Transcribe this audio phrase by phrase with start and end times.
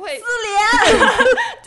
[0.00, 0.24] 就会撕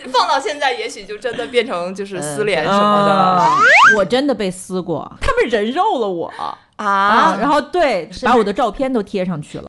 [0.01, 3.59] 连， 放到现在也许就真的变成就是撕联什么的了啊
[3.95, 7.37] 我真的被撕过，他们人肉了我啊，啊。
[7.39, 9.67] 然后对，把我的照片都贴上去了。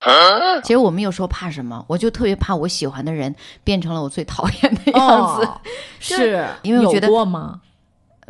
[0.62, 5.44] 其实我们有时候怕什么，我就特别怕我喜欢的人变成了我最讨厌的样子。
[5.46, 5.60] 哦
[6.00, 7.60] 是因为我觉得有过吗？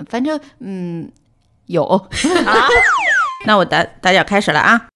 [0.08, 1.10] 反正嗯，
[1.66, 2.02] 有啊。
[3.46, 4.88] 那我打打点开始了啊。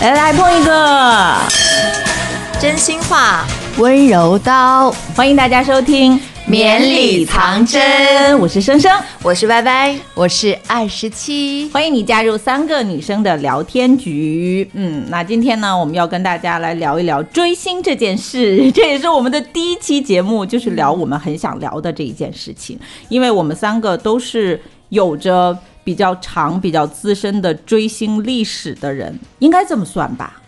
[0.00, 1.36] 来来来，碰一个！
[2.58, 3.44] 真心话，
[3.76, 6.20] 温柔刀，欢迎大家收听。
[6.50, 8.90] 绵里藏针我是生生，
[9.22, 9.96] 我是歪歪。
[10.14, 11.70] 我是二十七。
[11.72, 14.68] 欢迎你加入三个女生的聊天局。
[14.72, 22.76] 嗯，那今天呢，我们要跟大家来聊一聊追星这件事， 这也是我们的第一期节目，就是聊我们很想聊的这一件事情，
[23.08, 30.42] 因为我们三个都是有着比较长、比较资深的追星历史的人，应该这么算吧？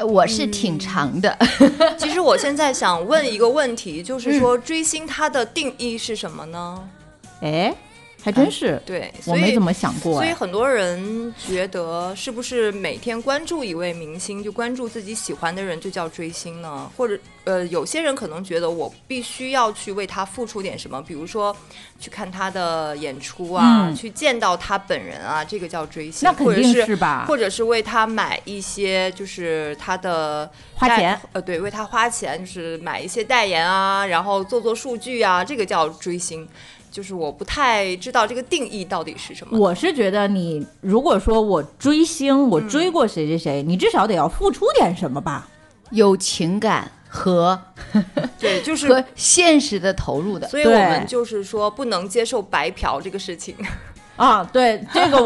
[0.00, 1.36] 我是挺长的，
[1.96, 6.88] 其实我现在想问一个问题，就是说追星它的定义是什么呢？
[7.40, 7.74] 哎，
[8.24, 10.34] 还真是，对，所以我没怎么想过所以哎。
[10.34, 16.90] 很多人觉得，是不是每天关注一位明星，就关注自己喜欢的人，就叫追星呢？
[16.96, 21.54] 或者，呃，有些人可能觉得我必须要去为他付出点什么，比如说
[22.00, 26.26] 去看他的演出啊，嗯去见到他本人啊，这个叫追星。
[26.26, 30.46] 那肯定是是吧或者是为他买一些，就是他的
[30.80, 36.48] 代花钱，呃，对，为他花钱，就是买一些代言啊，然后做做数据啊，这个叫追星。
[36.94, 39.58] 就是我不太知道这个定义到底是什么。
[39.58, 45.48] 我是觉得你如果说我追星，我追过谁谁谁，你至少得要付出点什么吧？
[45.90, 47.60] 有情感和
[48.38, 50.46] 对，就是和现实的投入的。
[50.46, 53.56] 所以我们就是说不能接受白嫖这个事情。
[54.16, 55.18] 啊，对，这个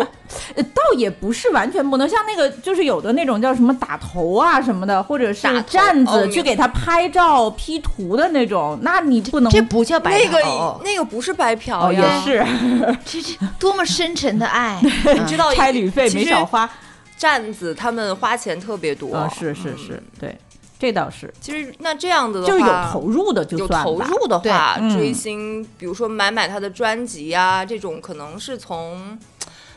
[0.74, 12.46] 倒也不是完全不能，像那个就是有的那种叫什么打头啊什么的，或者是站哦子去给他拍照 P 图的那种，那你不能这不叫白嫖那个嫖那个不是白嫖哦也呀，是
[13.04, 16.68] 这这多么深沉的爱，你知道 差旅费没少花。
[17.16, 19.12] 站子他们花钱特别多。
[19.12, 19.76] 啊，是是嗯。
[19.76, 20.38] 是，对，
[20.78, 29.18] 这倒是，其实那这样子的话，就是有投入的就有算吧投入的话，嗯追星，比如说买买他的专辑呀、这种可能是从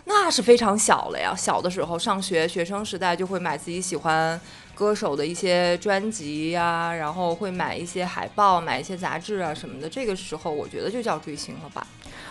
[0.05, 1.33] 那是非常小了呀。
[1.35, 4.39] 小的时候上学，学生时代就会买自己喜欢
[4.75, 9.89] 歌手的一些专辑呀、然后会买一些海报、买一些杂志啊什么的。
[9.89, 11.85] 这个时候我觉得就叫追星了吧？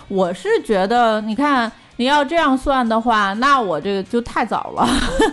[0.06, 1.70] 我是觉得，你看
[2.00, 4.88] 你要这样算的话，那我这个就太早了，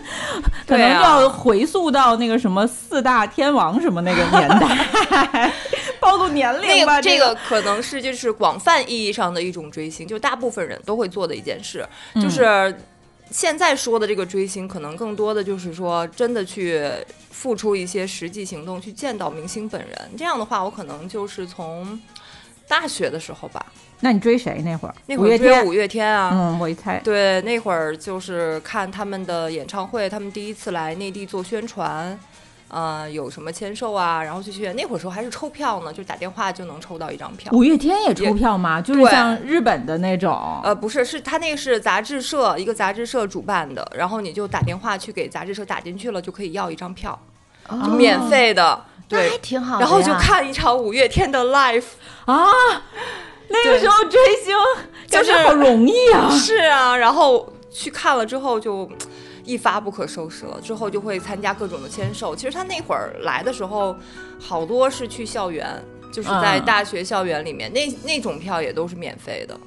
[0.68, 5.50] 可能要回溯到那个什么四大天王什么那个年代，
[5.98, 6.96] 暴露年龄吧。
[6.96, 7.28] 那个这个。
[7.28, 12.22] 个可能是就是广泛意义上的一种追星，就大部分人都会做的一件事，嗯。
[12.22, 12.78] 就是
[13.32, 16.86] 现在说的这个追星，可能更多的就是说真的去
[17.32, 19.98] 付出一些实际行动，去见到明星本人。
[20.18, 21.98] 这样的话，我可能就是从
[22.68, 23.66] 大学的时候吧，
[24.02, 24.94] 那你追谁那会儿？
[25.08, 25.38] 那会儿。
[25.38, 26.30] 追五月天啊。
[26.32, 32.18] 嗯，我一猜，对，那会儿就是看他们的演唱会，他们第一次来内地做宣传，
[32.68, 34.72] 呃，有什么签售啊，然后就去。
[34.74, 37.52] 那会儿时候还是抽票呢，就打电话就能抽到一张票。
[37.54, 38.80] 五月天也抽票吗？
[38.80, 40.62] 就是像日本的那种。
[40.64, 47.18] 呃，不是，是他那个是杂志社一个杂志社主办的，然后你就打电话去给杂志社打进去了，就可以要一张票，
[47.98, 49.82] 免费的，那还对，挺好的。
[49.82, 51.84] 然后就看一场五月天的 live，
[52.26, 52.46] 啊，
[53.64, 54.56] 那个时候追星
[55.08, 56.30] 就是好容易啊。
[56.32, 58.90] 是啊，然后去看了之后就。
[59.48, 62.36] 一发不可收拾了，之后就会参加各种的签售。
[62.36, 63.96] 其实他那会儿来的时候，
[64.38, 65.66] 好多是去校园，
[66.12, 69.58] 就是在嗯大学校园里面，那那种票也都是免费的。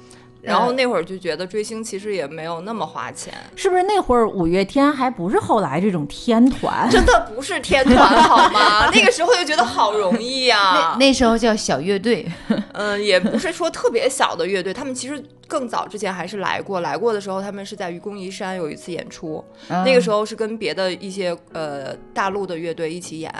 [0.41, 6.89] 然后嗯那会儿就觉得追星其实也没有那么花钱，是不是那会儿五月天还不是后来这种天团？
[6.89, 8.89] 真的不是天团好吗？
[8.93, 12.25] 那个时候就觉得好容易呀、 那那时候叫小乐队，
[12.73, 16.79] 嗯，也不是说特别小的乐队，他们其实更早之前还是来过。
[16.81, 23.31] 来过的时候，他们是在愚公移山有一次演出，那个时候是跟别的一些呃大陆的乐队一起演，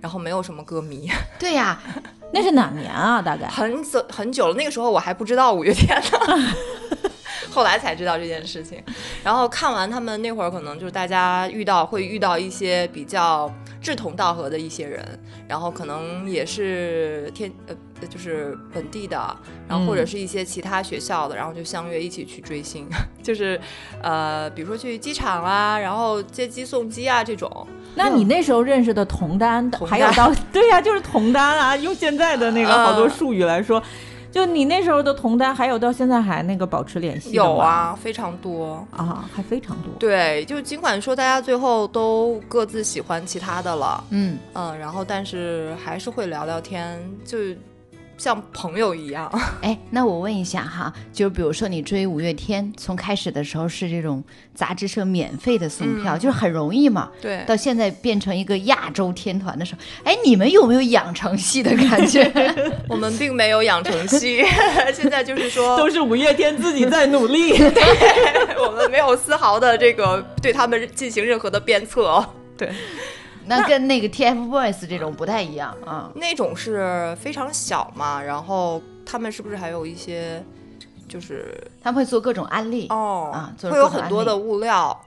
[0.00, 1.08] 然后没有什么歌迷，
[1.38, 1.80] 对呀，
[2.32, 3.22] 那是哪年啊？
[3.22, 4.54] 大概很久很久了。
[4.54, 6.54] 那个时候我还不知道五月天呢，
[7.50, 8.82] 后来才知道这件事情。
[9.24, 15.02] 然后看完他们那会儿，可能就是大家遇到会遇到一些比较志同道合的一些人，
[15.48, 17.74] 然后可能也是天呃
[18.06, 19.36] 就是本地的，
[19.66, 22.86] 然后或者是一些其他学校的，然后就相约一起去追星，
[23.22, 23.60] 就是
[24.02, 27.66] 呃比如说去机场啊，然后接机送机啊这种。
[27.94, 33.82] 那你那时候认识的同单，同单还有到 对呀、就是同单啊，用现在的那个好多术语来说，
[34.30, 38.86] 就你那时候的同单，还有到现在还那个保持联系的有啊，非常多。
[38.96, 39.92] 啊，还非常多。
[39.98, 47.38] 对，就尽管说大家最后都各自喜欢其他的了，嗯，嗯，然后但是还是会聊聊天，就
[48.18, 49.32] 像朋友一样。
[49.62, 54.22] 哎，那我问一下哈，就比如说你追五月天，从开始的时候是这种
[54.54, 62.30] 杂志社免费的送票，嗯就是很容易嘛，对，到现在变成一个亚洲天团的时候，哎，你们有没有养成系的感觉？
[62.88, 64.44] 我们并没有养成系，
[64.92, 67.72] 现在就是说，都是五月天自己在努力对。
[68.60, 72.28] 我们没有丝毫的这个对他们进行任何的鞭策哦。
[72.56, 72.68] 对，
[73.48, 76.10] 那跟那个 TFBOYS 这种不太一样啊。
[76.14, 80.44] 那种是非常小嘛，然后他们是不是还有一些
[81.08, 85.04] 就是他们会做各种案例，哦啊会有很多的物料。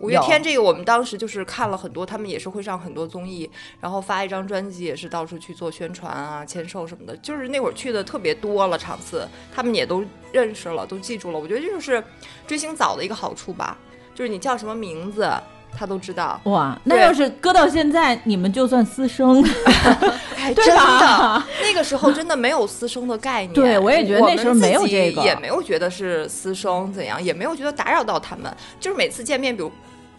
[0.00, 3.50] 五月天这个，我们当时就是看了很多，他们也是会上很多综艺，
[3.80, 7.14] 然后发一张专辑，也是到处去做宣传啊、签售什么的。
[7.18, 11.38] 就是那会儿去的特别多了场次，他们也都认识了，都记住了。
[11.38, 12.02] 我觉得这就是
[12.46, 13.76] 追星早的一个好处吧，
[14.14, 15.30] 就是你叫什么名字，
[15.76, 16.40] 他都知道。
[16.44, 19.42] 哇，那要是搁到现在，你们就算私生，
[20.54, 23.52] 真的，那个时候真的没有私生的概念。
[23.54, 28.54] 对我也觉得那时候没有这个也没有觉得是私生怎样，也没有觉得打扰到他们。
[28.78, 29.70] 就是每次见面，比如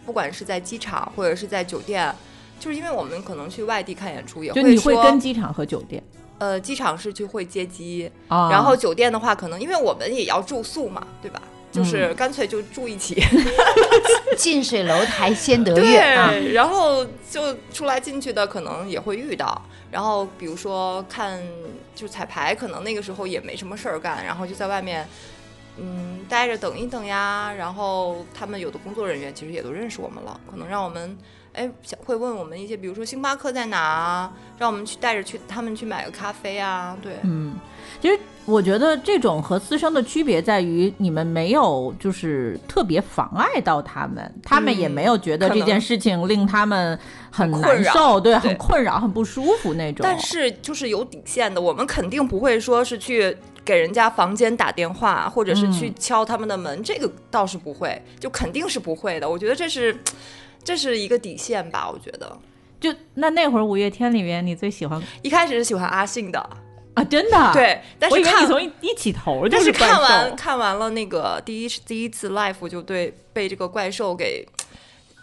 [0.04, 2.12] 不管是在机场或者是在酒店，
[2.58, 6.02] 就是因为我们可能去外地看演出，也就你会说跟机场和酒店
[6.38, 11.40] 呃机场是去会接机，啊然后酒店的话，可能因为我们也要住宿嘛，对吧？
[11.72, 13.22] 嗯就是干脆就住一起，
[14.36, 16.28] 近水楼台先得月啊。
[16.30, 19.60] 对，然后就出来进去的可能也会遇到，
[19.90, 21.42] 然后比如说看
[21.94, 25.08] 就彩排，可能那个时候也没什么事儿干，然后就在外面。
[25.78, 31.16] 嗯，待着等一等呀，然后他们有的工作人员其实也都认识我们了，可能让我们，
[31.54, 37.54] 哎，想会问我们一些，比如说星巴克在哪啊，让我们去带着去他们去买个咖啡啊，对，嗯，
[38.00, 46.98] 其实我觉得这种和私生的区别在于，你们没有就是特别妨碍到他们，他们也没有觉得这件事情令他们
[47.30, 50.00] 很很困扰难受，对，很困扰、很不舒服那种。
[50.02, 59.30] 但是就是有底线的，我们肯定不会说是去给人家房间打电话，或者是去嗯敲他们的门，这个倒是不会，就肯定是不会的。
[59.30, 59.96] 我觉得这是
[60.64, 62.36] 这是一个底线吧，我觉得。
[62.80, 66.50] 就那那会儿五月天里面，你最喜欢一开始是喜欢阿信的，
[66.94, 67.04] 啊？
[67.04, 74.46] 真的？，对，但我以为你是看从一一起头就但是看完看完了那个第一第一次 life 就对被这个怪兽给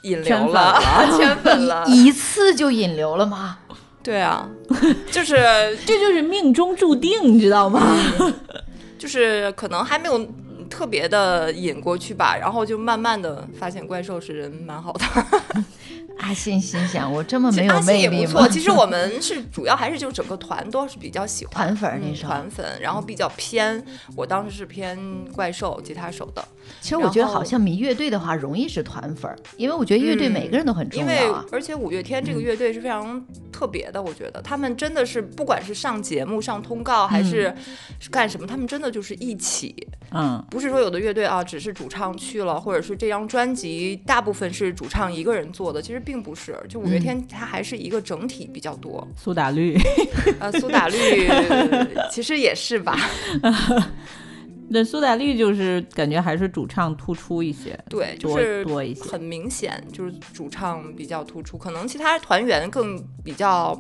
[0.04, 1.86] 引圈粉流了，了圈粉了。
[1.90, 3.60] 一次就引流了吗？
[4.02, 4.50] 对啊，
[5.12, 5.36] 就是
[5.86, 7.82] 这就是命中注定，你知道吗？
[8.98, 10.28] 就是可能还没有
[10.70, 15.06] 特别的引过去吧，然后就慢慢的发现怪兽是人蛮好的，
[16.20, 18.42] 阿信心想，我这么没有魅力也不错。
[18.42, 18.48] 吗？
[18.50, 23.84] 其实我们是主要还是就整个团都是比较喜欢团粉团粉，然后比较偏，
[24.16, 24.98] 我当时是偏
[25.34, 26.46] 怪兽吉他手的，
[26.82, 31.20] 其实我觉得好像迷乐队的话，容易是团粉儿，因为我觉得乐队嗯每个人都很重要因为。
[31.52, 37.54] 而且五月天这个乐队是非常特别的，我觉得他们真的是不管是上节目、上通告还是
[38.00, 39.76] 是干什么，他们真的就是一起，
[40.12, 49.08] 嗯，不是说有的乐队啊只是主唱去了，或者是这张专辑大部分是主唱一个人做的，其实并不是，就五月天它还是一个整体比较多。
[49.16, 49.78] 苏打绿。
[50.40, 50.98] 呃，苏打绿
[52.12, 52.98] 其实也是吧，
[54.72, 59.04] 那苏打绿就是感觉还是主唱突出一些，对，就是多一些。
[59.04, 63.76] 很明显就是主唱比较突出，可能其他团员更比较，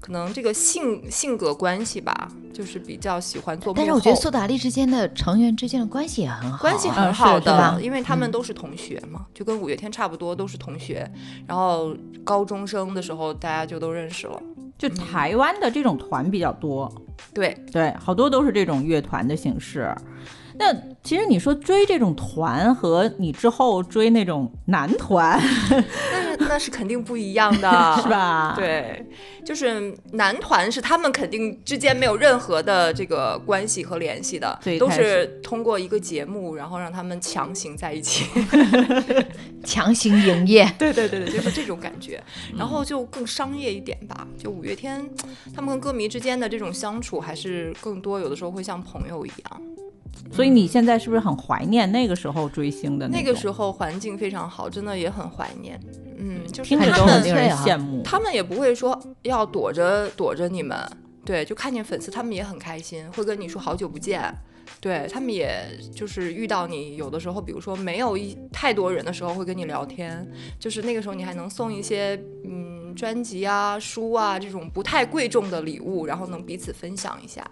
[0.00, 3.84] 可能这个性性格关系吧，就是比较喜欢做幕后。
[3.84, 11.10] 但是我觉得苏打绿之间的成员之间的关系也很好啊，关系啊很好的，因为他们都是同学嘛，就跟五月天差不多，都是同学。
[11.46, 14.42] 然后高中生的时候，大家就都认识了。
[14.78, 16.92] 就台湾的这种团比较多，
[17.34, 19.94] 对，对，好多都是这种乐团的形式。
[20.62, 27.68] 那其实你说追这种团和你之后追那种男团，那那是肯定不一样的，
[28.00, 28.08] 是？
[28.08, 29.04] 吧？，对，
[29.44, 38.24] 就是男团是他们肯定之间没有任何的这个关系和联系的最，都是通过一个节目，然后让他们强行在一起。
[39.64, 40.72] 强行营业。
[40.78, 42.22] 对对对对，就是这种感觉，
[42.56, 44.26] 然后就更商业一点吧。
[44.38, 45.04] 就五月天，
[45.52, 49.62] 他们跟歌迷之间的这种相处，还是更多有的时候会像朋友一样。
[50.30, 53.72] 所以你现在是不是很怀念那个时候追星的那个时候？
[53.72, 55.78] 环境非常好，真的也很怀念。
[56.16, 58.02] 嗯，就是听着他们都很令人啊羡慕。
[58.02, 60.78] 他们也不会说要躲着躲着你们，
[61.24, 64.32] 对，就看见粉丝，他们也很开心，会跟你说好久不见。
[64.80, 70.26] 对他们，也就是遇到你，有的时候，比如说没有一太多人的时候，会跟你聊天，
[70.58, 77.44] 就是那个时候你还能送一些嗯专辑啊、书啊这种不太贵重的礼物，然后能彼此分享一下。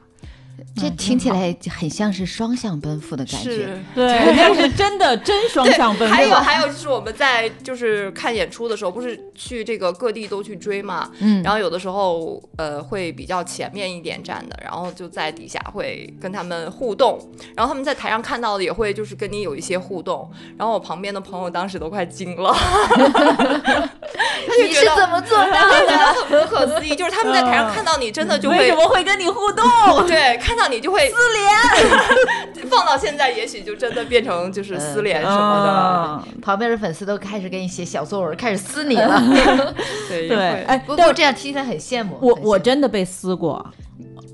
[0.77, 3.51] 这听起来很像是双向奔赴的感觉。
[3.51, 6.15] 是，对， 那是真的真双向奔赴。
[6.15, 17.19] 还有还有就是我们在就是看演出的时候，不是去这个各地都去追嘛，嗯然后有的时候呃会比较前面一点站的，然后就在底下会跟他们互动，
[17.57, 22.55] 然后他们在台上看到的也会就是跟你有一些互动，然后我旁边的朋友当时都快惊了，
[24.63, 25.87] 你是怎么做到的？
[25.87, 29.65] 得很不可思议，就是他们在台上看到你真的就会为什么会跟你互动？
[30.07, 31.15] 对，看到你就会撕
[32.57, 39.23] 脸， 放到现在也许就真的变成就是撕脸什么的，嗯旁边的粉丝都开始给你写小作文，开始撕你了。
[40.09, 42.19] 对对，哎，不过这样听起来很羡慕。
[42.21, 42.49] 我慕。
[42.51, 43.65] 我真的被撕过，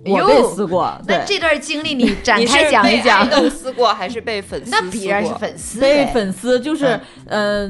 [0.06, 3.28] 我被撕过，那，这段经历你展开讲一讲。
[3.28, 3.50] 被。
[3.50, 7.68] 撕过还是被粉丝那必然是撕过粉丝被粉丝就是呃，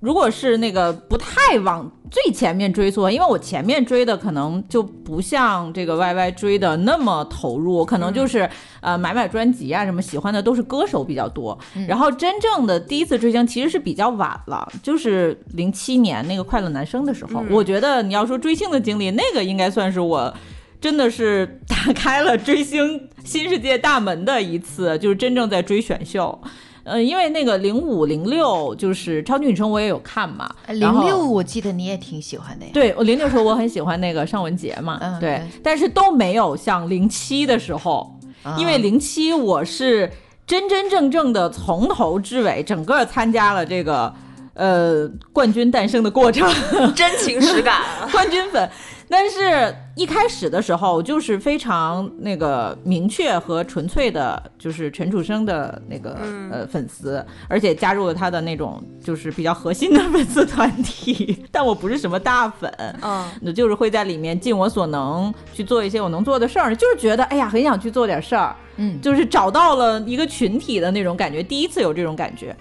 [0.00, 8.48] 如果是那个不太往最前面追溯，因为我前面追的可能就不像这个 Y Y 追的那么投入，可能就是、
[8.80, 11.58] 呃买买专辑啊什么，喜欢的都是歌手比较多。
[11.88, 17.42] 然后真正的第一次追星其实是比较晚了，就是零七年那个快乐男生的时候。
[17.50, 20.32] 我觉得你要说追星的经历，那个应该算是我。
[20.78, 26.38] 真的是打开了追星新世界大门的一次，就是真正在追选秀。
[26.86, 30.48] 呃，因为那个零五零六就是超级女声，我也有看嘛。
[30.68, 32.70] 零六，我记得你也挺喜欢的呀。
[32.72, 40.08] 对我零六时候我很喜欢那个尚雯婕嘛， 嗯对对，但是都没有像零七的时候，啊因为零七我是
[40.46, 44.14] 真真正正的从头至尾整个参加了这个
[44.54, 46.48] 呃冠军诞生的过程，
[46.94, 47.82] 真情实感。
[48.12, 48.70] 冠军粉。
[49.08, 56.18] 但是一开始的时候就是非常那个明确和纯粹的，就是陈楚生的那个、
[56.50, 61.44] 呃粉丝，而且加入了他的那种就是比较核心的粉丝团体。
[61.50, 62.70] 但我不是什么大粉，
[63.02, 72.54] 嗯，那就是会在里面尽我所能去做一些我能做的事儿，就是觉得哎呀很想去做点事儿，嗯就是找到了一个群体的那种感觉，第一次有这种感觉。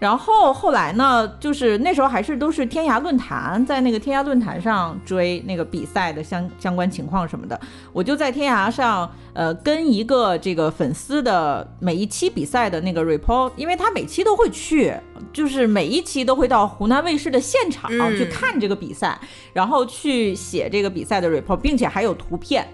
[0.00, 7.60] 然后后来呢，就是那时候还是都是天涯论坛，在那个天涯论坛上追那个比赛的相相关情况什么的，
[7.92, 14.94] 我就在天涯上，呃，跟一个这个粉丝的每一期比赛的那个 report，因为他每期都会去，
[15.34, 19.20] 就是每一期都会到湖南卫视的现场、嗯去看这个比赛，
[19.52, 22.66] 然后去写这个比赛的 report，并且还有图片。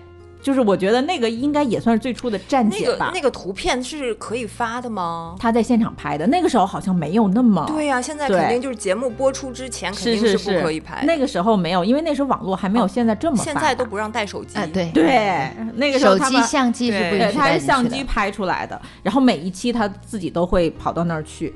[0.46, 3.10] 就是我觉得那个应该也算是最初的站那个姐吧。
[3.12, 5.34] 那个图片是可以发的吗？
[5.40, 14.56] 他在现场拍的，那个时候好像没有那么对呀、现在肯定就是节目播出之前肯定是不可以拍的，那个时候没有，因为那时候网络还没有现在这么发、现在都不让带手机。
[14.56, 18.04] 啊，对，对，那个时候手机、他们相机是不对对，他允许带进去是相机。
[18.04, 21.52] 拍出来的，然后每一期他自己都会跑到那儿去，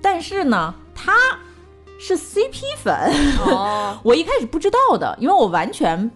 [0.00, 1.12] 但是呢，他
[1.98, 2.94] 是 CP 粉，
[3.44, 6.08] 哦， 我一开始不知道的，因为我完全。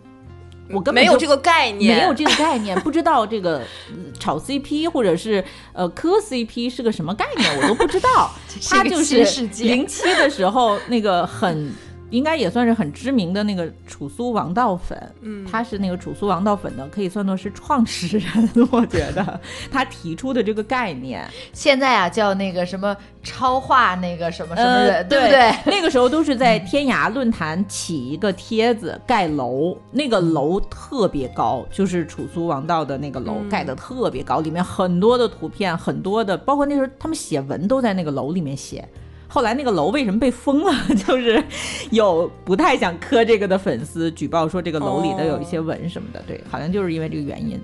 [0.70, 3.58] 我根本没有这个概念，没有这个概念，不知道这个
[3.90, 8.30] 呃炒 CP 或者是呃磕 CP 是个什么概念，我都不知道。
[8.70, 11.72] 他就是零七的时候那个很。
[12.12, 18.68] 应该也算是很知名的那个楚苏王道粉，嗯他是那个楚苏王道粉的，可以算作是创始人。
[18.70, 19.40] 我觉得
[19.72, 25.52] 他提出的这个概念，现在啊，叫那个什么超话那个什么什么呃人，对不对？
[25.64, 38.86] 那个时候都是在天涯论坛起一个帖子盖楼，那个楼特别高，就是楚苏王道的那个楼、嗯盖的特别高，里面很多的图片，很多的，包括那时候他们写文都在那个楼里面写。
[39.32, 40.74] 后来那个楼为什么被封了？
[41.06, 41.42] 就是
[41.90, 47.58] 有不太想磕这个的粉丝举报说这个楼里的有一些文什么的，对，好像就是因为这个原因。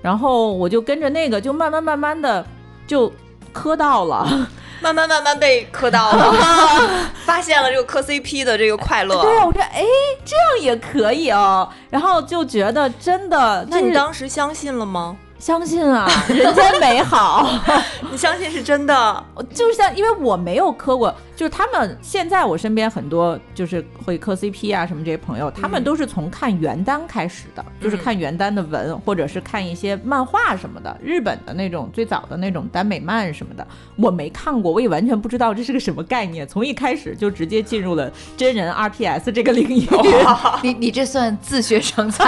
[0.00, 2.42] 然后我就跟着那个，就慢慢慢慢的
[2.86, 3.12] 就
[3.52, 4.48] 磕到了。
[4.82, 6.32] 慢慢慢慢被磕到了，
[7.26, 9.20] 发现了这个磕 CP 的这个快乐。
[9.20, 9.84] 对啊，我说哎，
[10.24, 15.14] 这样也可以哦，然后就觉得真的，那你当时相信了吗？
[15.40, 17.48] 相信啊，人间美好，
[18.12, 19.24] 你相信是真的？
[19.54, 33.66] 就是像因为我没有磕过，就是他们现在我身边很多就是会磕 CP 啊什么这些朋友，他们都是从看原单开始的，就是看原单的文，或者是看一些漫画什么的，日本的那种最早的那种耽美漫什么的，
[33.96, 39.88] 我没看过，我也完全不知道这是个什么概念，从一开始就直接进入了真人 RPS 这个领域。
[40.62, 42.22] 你你这算自学成才，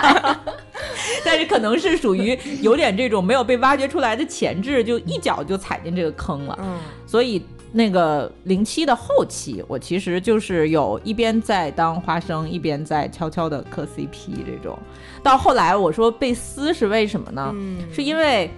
[1.22, 6.58] 但是可能是属于有点这种没有被挖掘出来的潜质，就一脚就踩进这个坑了。
[6.62, 14.78] 嗯，所以那个零七的后期，我其实就是有一边在当花生，一边在悄悄的磕 CP 这种。
[15.22, 17.50] 到后来我说被撕是为什么呢？
[17.54, 18.50] 嗯是因为，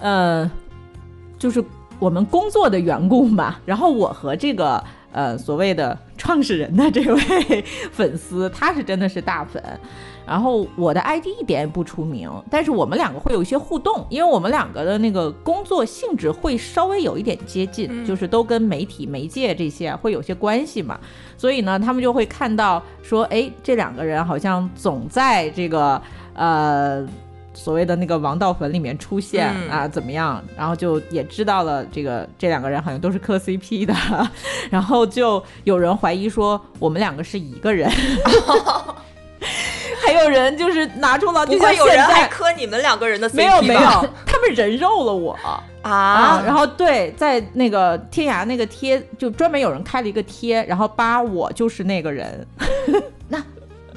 [0.00, 0.50] 呃，
[1.38, 1.62] 就是
[1.98, 3.56] 我们工作的缘故嘛。
[3.64, 9.62] 然后我和这个呃所谓的创始人的这位 粉丝，他是真的是大粉。
[10.30, 20.96] 然后我的 ID 一点也不出名，但是我们两个会有一些互动，因为我们两个的那个工作性质会稍微有一点接近，嗯就是都跟媒体、媒介这些啊会有些关系嘛。
[21.36, 26.00] 所以呢，他们就会看到说，哎，这两个人好像总在这个
[26.34, 27.04] 呃
[27.52, 30.40] 所谓的那个王道粉里面出现、嗯啊，怎么样？
[30.56, 33.92] 然后就也知道了这个这两个人好像都是磕 CP 的，
[34.70, 37.90] 然后就有人怀疑说我们两个是一个人。
[40.14, 43.80] 还有人就是拿出了，不就像会有人在还磕你们两个人的 CP 没有没有，
[44.26, 45.38] 他们人肉了我。
[45.82, 52.46] 啊，然后对，在那个天涯那个贴，就专门有人开了一个贴，然后扒我就是那个人，
[53.28, 53.42] 那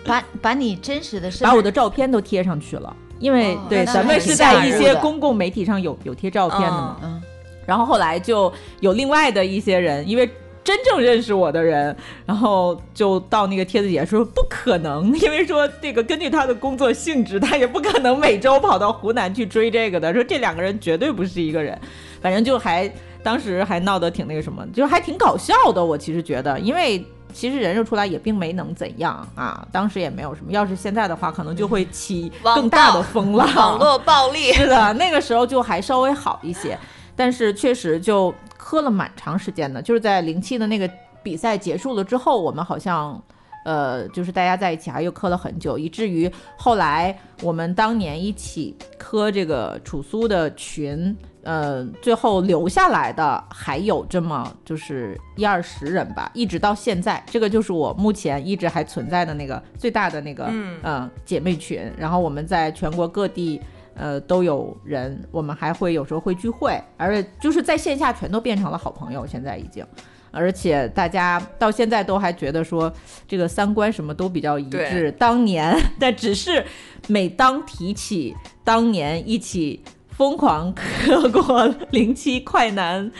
[0.05, 2.95] 把把你真实的身把我的照片都贴上去了。
[3.19, 7.21] 因为、哦对，咱们是在一些公共媒体上有有贴照片的嘛，嗯。
[7.65, 8.51] 然后后来就
[8.81, 10.29] 有另外的一些人，因为
[10.63, 21.79] 真正认识我的人，然后就到那个帖子底下说不可能，因为说这个根据他的工作性质，他也不可能每周跑到湖南去追这个的， 说这两个人绝对不是一个人，
[22.21, 22.91] 反正就还
[23.21, 25.83] 当时还闹得挺那个什么，就还挺搞笑的。
[25.83, 27.05] 我其实觉得，因为。
[27.35, 30.51] 其实人肉出来也并没能怎样啊，当时也没有什么。
[30.51, 33.55] 要是现在的话，可能就会起更大的风浪。
[33.55, 36.77] 网络暴力，是的，那个时候就还稍微好一些，
[37.15, 39.81] 但是确实就磕了蛮长时间的。
[39.81, 40.89] 就是在零七的那个
[41.21, 43.21] 比赛结束了之后，我们好像。
[43.65, 60.49] 呃，就是大家在一起还又磕了很久，以至于后来我们当年一起磕这个楚苏的群，呃，最后留下来的还有这么就是一二十人吧，一直到现在，这个就是我目前一直还存在的那个最大的那个
[60.83, 63.61] 嗯姐妹群，然后我们在全国各地。
[63.95, 69.85] 呃，都有人，我们还会有时候会聚会，而且就是在线下全都变成了好朋友，现在已经，
[70.31, 72.91] 而且大家到现在都还觉得说
[73.27, 75.11] 这个三观什么都比较一致。
[75.19, 76.65] 当年，但只是
[77.07, 83.11] 每当提起当年一起疯狂磕过零七快男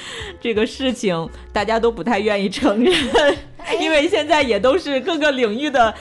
[0.42, 2.94] 这个事情，大家都不太愿意承认，
[3.80, 5.94] 因为现在也都是各个领域的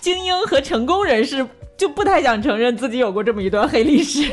[0.00, 1.44] 精英和成功人士。
[1.76, 4.30] 就不太想承认自己有过这么一段黑历史。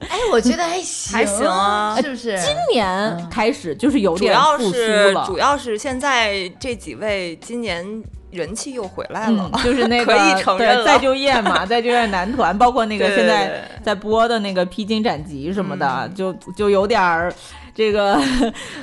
[0.00, 2.38] 哎，我觉得还行，还行啊是不是？
[2.38, 17.32] 今年开始就是有点复苏要是了，主要是现在这几位今年人气又回来了嗯，，就是那个 可以承认再就业嘛， 再就业男团，包括那个现在在播的那个《披荆斩棘》什么的，嗯就就有点儿。
[17.72, 18.20] 这个，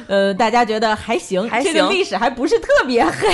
[0.08, 3.28] 呃，大家觉得还行，还这个行历史还不是特别黑，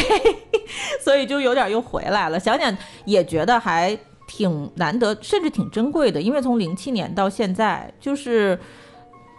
[1.02, 2.40] 所以就有点又回来了。
[2.40, 8.60] 想想也觉得还挺难得，甚至挺珍贵的，因为从零七年到现在，就是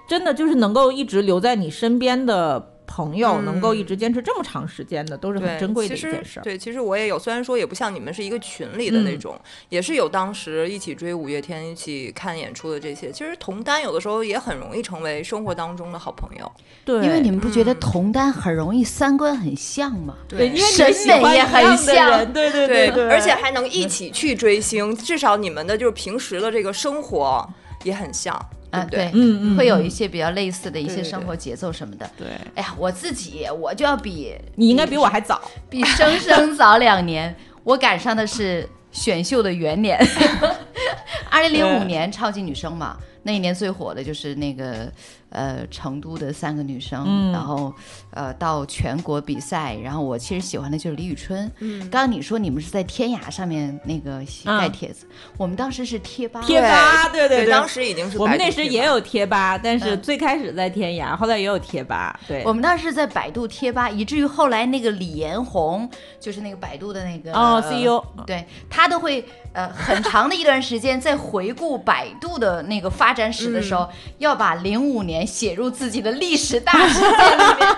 [0.09, 6.43] 真的就是能够一直留在你身边的朋友，嗯能够一直坚持这么长时间的，都是很，珍贵的一件事儿。
[6.43, 13.11] 对，其实我也有，虽然说也不像你们是一个群里的那嗯种，也是有当时一起追五月天、一起看演出的这些。
[13.11, 16.53] 其实同单有的时候也很容易成为生活当中的好朋友。
[16.85, 20.17] 对，因为你们不觉得嗯同单很容易三观很像吗？
[20.29, 27.47] 对，因为你审美也一样的很像人对对对，而且还能一起去追星，至少你们的就是平时的这个生活
[27.85, 29.11] 也很像，对啊，不对？
[29.15, 32.11] 嗯嗯，会有嗯一些比较类似的一些生活节奏什么的。
[32.17, 35.41] 对，哎呀，我自己我就要比你应该比我还早。
[35.71, 39.99] 比生 生早两年，我赶上的是选秀的元年，
[41.31, 44.91] 二零零五年超级女声嘛，那一年最火的就是那个
[45.35, 47.33] 呃成都的三个女生，嗯。
[47.33, 47.73] 然后
[48.11, 51.51] 呃到全国比赛，然后我其实喜欢的就是李宇春。
[51.59, 54.59] 嗯，刚刚你说你们是在天涯上面那个嗯。
[54.59, 57.29] 盖帖子，我们当时是贴吧，贴吧对。
[57.29, 60.01] 对对当时已经是我们那时也有贴吧，但是嗯。
[60.01, 62.19] 最开始在天涯，后来也有贴吧。
[62.29, 65.89] 对，我们当时在百度贴吧，以至于后来那个李彦宏，
[66.21, 77.69] 就是那个百度的那个哦呃 CEO 对他都会呃很长的一段时间在回顾百度的那个发展史的时候，要把零五年写入自己的历史大事件里面。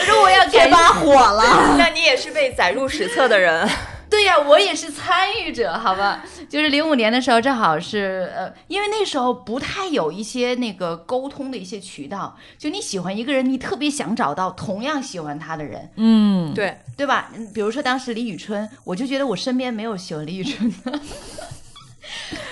[0.00, 1.76] 我说我要感贴吧火了。
[1.78, 3.68] 那你也是被载入史册的人，
[4.10, 6.22] 对呀、我也是参与者，好吧？
[6.48, 17.30] 就是零五年的时候，正好是呃，因为那时候不太有一些那个沟通的一些渠道，就你喜欢一个人，你特别想找到同样喜欢他的人，嗯，对，对吧？
[17.34, 21.00] 嗯比如说当时李宇春，我就觉得我身边没有喜欢李宇春的。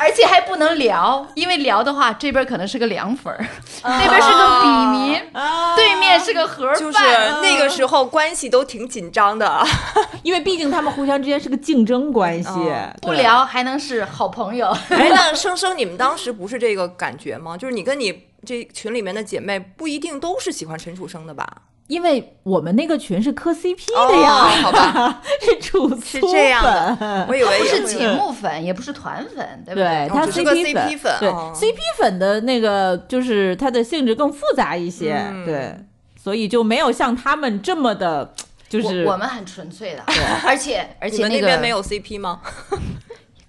[0.00, 3.46] 而且还不能聊，因为聊的话，这边可能是个凉粉儿，
[3.84, 6.78] 那边是个笔民，啊对面是个盒饭。
[6.78, 6.98] 就是
[7.42, 9.62] 那个时候关系都挺紧张的。
[10.24, 14.66] 因为毕竟他们互相之间是个竞争关系哦，不聊还能是好朋友。
[14.88, 17.56] 哎，那 生生，你们当时不是这个感觉吗？
[17.56, 21.46] 就是你跟你这群里面的姐妹不一定都是喜欢陈楚生的吧？
[21.90, 26.96] 因为我们那个群是磕 CP 的哦，呀，好吧， 是主是这样的。
[26.96, 27.26] 粉。
[27.28, 31.52] 我以为不是节目粉，也不是团粉，对不对，他哦只是个 CP 粉对哦。
[31.54, 35.44] CP 粉的那个就是它的性质更复杂一些，嗯。
[35.44, 35.74] 对，
[36.16, 38.32] 所以就没有像他们这么的，
[38.68, 40.04] 就是我我们很纯粹的，
[40.46, 42.40] 而且而且那个那边没有 CP 吗？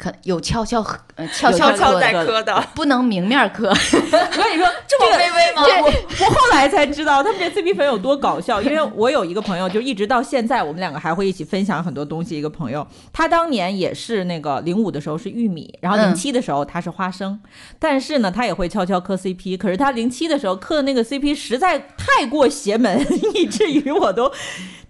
[0.01, 0.81] 可有悄悄
[1.13, 3.67] 呃悄悄悄悄在磕的，不能明面磕。
[3.69, 5.61] 我跟你说，这么卑微吗？
[5.83, 12.35] 我我后来才知道他们这 CP 粉有多搞笑，因为我有一个朋友，就一直到现在，我们两个还会一起分享很多东西。
[12.35, 17.39] 一个朋友，他当年也是那个零五的时候是玉米，然后零嗯七的时候他是花生，
[17.77, 19.55] 但是呢，他也会悄悄磕 CP。
[19.55, 24.31] 可是他零七的时候磕的那个 CP 实在太过邪门， 以至于我都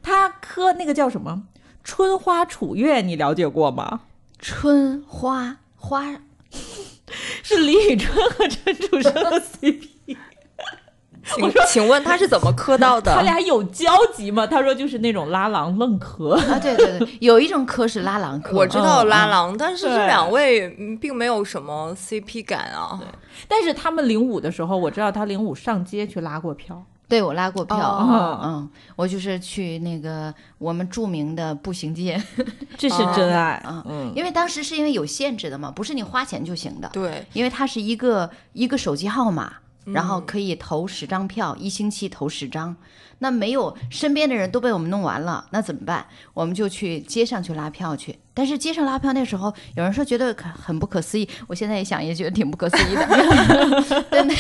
[0.01, 1.43] 他磕那个叫什么
[1.83, 4.01] 春花楚月，你了解过吗？
[4.41, 6.03] 春花花
[7.43, 9.89] 是李宇春和陈楚生的 CP。
[11.39, 13.11] 我说请问他是怎么磕到的？
[13.15, 14.45] 他俩有交集吗？
[14.47, 16.33] 他说就是那种拉郎愣磕。
[16.35, 22.99] 啊，对对对，有一种磕是拉郎磕，我知道嗯拉郎，但是这两位嗯并没有什么 CP 感啊。
[23.47, 26.83] 但是他们零五的时候，我知道他零五上街去拉过票。
[27.11, 32.17] 对我拉过票，哦嗯，我就是去那个我们著名的步行街，
[32.79, 33.61] 这是真爱。
[33.67, 39.51] 嗯嗯，因为当时是因为有限制的嘛，不是你花钱就行的，对，因为它是一个一个手机号码，
[39.83, 42.77] 然嗯后可以投十张票，一星期投十张。
[43.23, 46.03] 那没有身边的人都被我们弄完了，那怎么办？
[46.33, 48.17] 我们就去街上去拉票去。
[48.33, 54.05] 但是街上拉票那时候，有人说觉得可很不可思议，我现在一想也觉得挺不可思议的。
[54.09, 54.33] 但那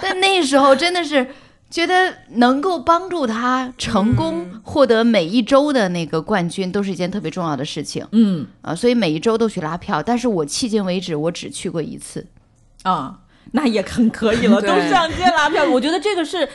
[0.00, 1.28] 但那时候真的是
[1.74, 8.72] 觉得能够帮助他成功获得每一周的那个冠军，都是一件特别重要的事情嗯啊。
[8.72, 12.24] 所以每一周都去拉票，但是我迄今为止我只去过一次。
[12.84, 13.18] 啊，
[13.50, 15.64] 那也很可以了， 都上街拉票。
[15.64, 16.48] 我觉得这个是，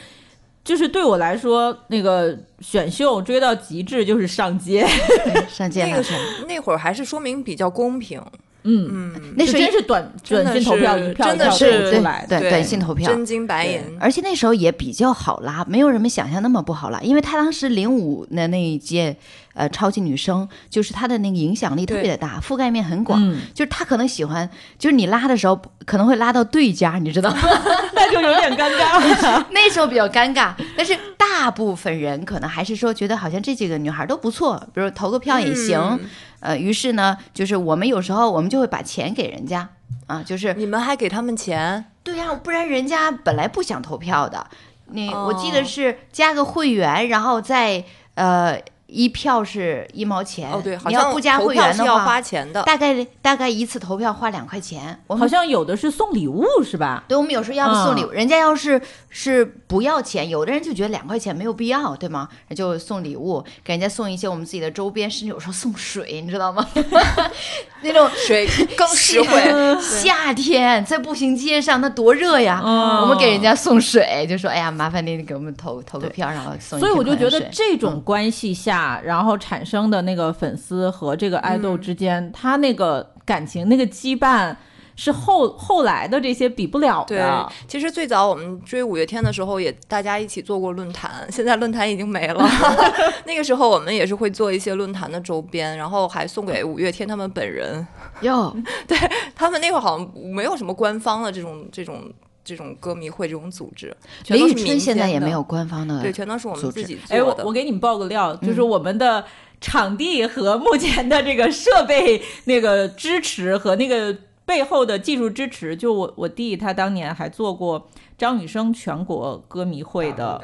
[0.63, 4.87] 就是对我来说，那个选秀追到极致就是上街。
[5.51, 8.21] 上街拉票那个那会儿还是说明比较公平。
[8.63, 12.39] 嗯，嗯，那时候真是短短信投票，一票真的一票是投出来的。
[12.39, 13.81] 对短信投票真金白银。
[13.99, 19.15] 而且那时候也比较好拉，没有人们想象那么不好拉，因为她当时零五的那一届，
[19.53, 23.19] 呃，超级女生，就是她的那个影响力特别的大，覆盖面很广。
[23.23, 27.37] 嗯，就是她可能喜欢，就是你拉的时候可能会拉到对家，你知道吗？
[27.95, 29.47] 那就有点尴尬了。
[29.51, 35.79] 那时候比较尴尬，但是大部分人可能还是说觉得好像这几个女孩都不错，比如投个票也行。
[35.79, 35.99] 嗯
[36.39, 39.69] 呃，于是呢，就是我们有时候我们就会把钱给人家
[40.07, 41.85] 啊，就是你们还给他们钱？
[42.03, 44.47] 对呀、不然人家本来不想投票的。
[44.91, 47.83] 你、我记得哦是加个会员，然后再
[48.15, 48.59] 呃
[48.91, 50.51] 一票是一毛钱。
[50.51, 52.63] 哦，对，好像你要不加投会员的票是要花话，钱的。
[52.63, 55.01] 大概大概一次投票花两块钱。
[55.07, 57.03] 我好像有的是送礼物是吧？
[57.07, 62.27] 对，我们有时候要不送礼嗯物，人家要是是不要钱，有的人就觉得两块钱没有必要，对吗？
[62.55, 66.67] 就送礼物，给人家送一些我们自己的周边，甚至有时候送水，你知道吗？
[67.81, 69.77] 那种水更实惠。
[69.81, 72.61] 夏天在步行街上，那多热呀！
[72.65, 84.55] 嗯我们给人家送水，就说：“哎呀，麻烦您给我们投投个票，然后送一所以我就觉得这种关系下，然后产生的那个粉丝和这个爱豆之间，他那个感情、那个羁绊，
[84.95, 92.45] 是后后来的这些比不了对的。，其实最早我们追五月天的时候，也大家一起做过论坛，现在论坛已经没了。
[93.25, 97.85] 那个时候我们也是会做一些论坛的周边，然后还送给 五月天他们本人。
[98.21, 98.53] 哟，
[98.87, 98.97] 对
[99.35, 102.11] 他们那会儿好像没有什么官方的这种这种
[102.49, 107.43] 这种歌迷会这种组织，全李宇都是民春现在间的也没有官方的，对，全都是我们自己哎，做的。
[107.43, 109.23] 我我给你们爆个料，就是我们的
[109.61, 120.41] 场地和目前的这个设备那个支持和那个背后的技术支持，就我我弟他当年还做过张雨生全国歌迷会的，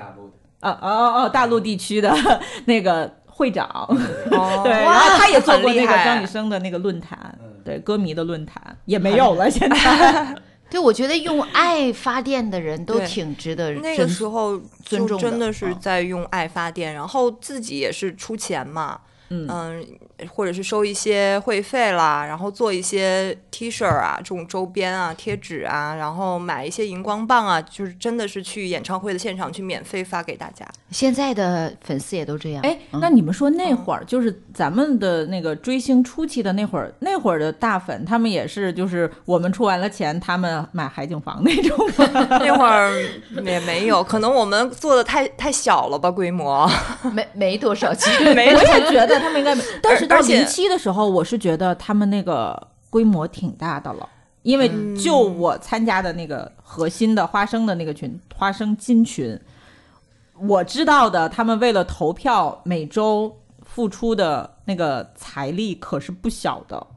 [0.59, 2.15] 啊哦哦哦，大陆地区的
[2.65, 3.67] 那个会长，
[4.31, 10.35] 哦对，然后他也做过那个张雨生的那个论坛，对，歌迷的论坛也没有了，现在。
[10.69, 18.99] 对，我觉得用爱发电的人都挺值得那个时候尊重真的是嗯在用爱发电，然后自己也是出钱嘛。
[19.29, 19.85] 嗯
[20.29, 30.65] 或者是收一些会费啦，然后做一些 T 恤啊这种周边啊、贴纸啊，然后买一些荧光棒啊，就是真的是去演唱会的现场去免费发给大家。
[30.91, 32.61] 现在的粉丝也都这样。
[32.63, 42.27] 哎，嗯那你们说那会儿就是咱们的那个追星初期的那会儿，那会儿的大粉，他们也是就是我们出完了钱，他们买海景房那种吗？
[42.39, 42.91] 那会儿
[43.43, 46.69] 也没有，可能我们做的太太小了吧，规模。
[47.11, 54.10] 没没多少钱，没我也觉得他们应该没， 但是到零七的时候，我是觉得他们那个规模挺大的了。
[54.43, 59.39] 因为嗯就我参加的那个核心的花生的那个群，花生金群，
[60.39, 66.88] 我知道的，他们为了投票每周付出的那个财力可是不小的。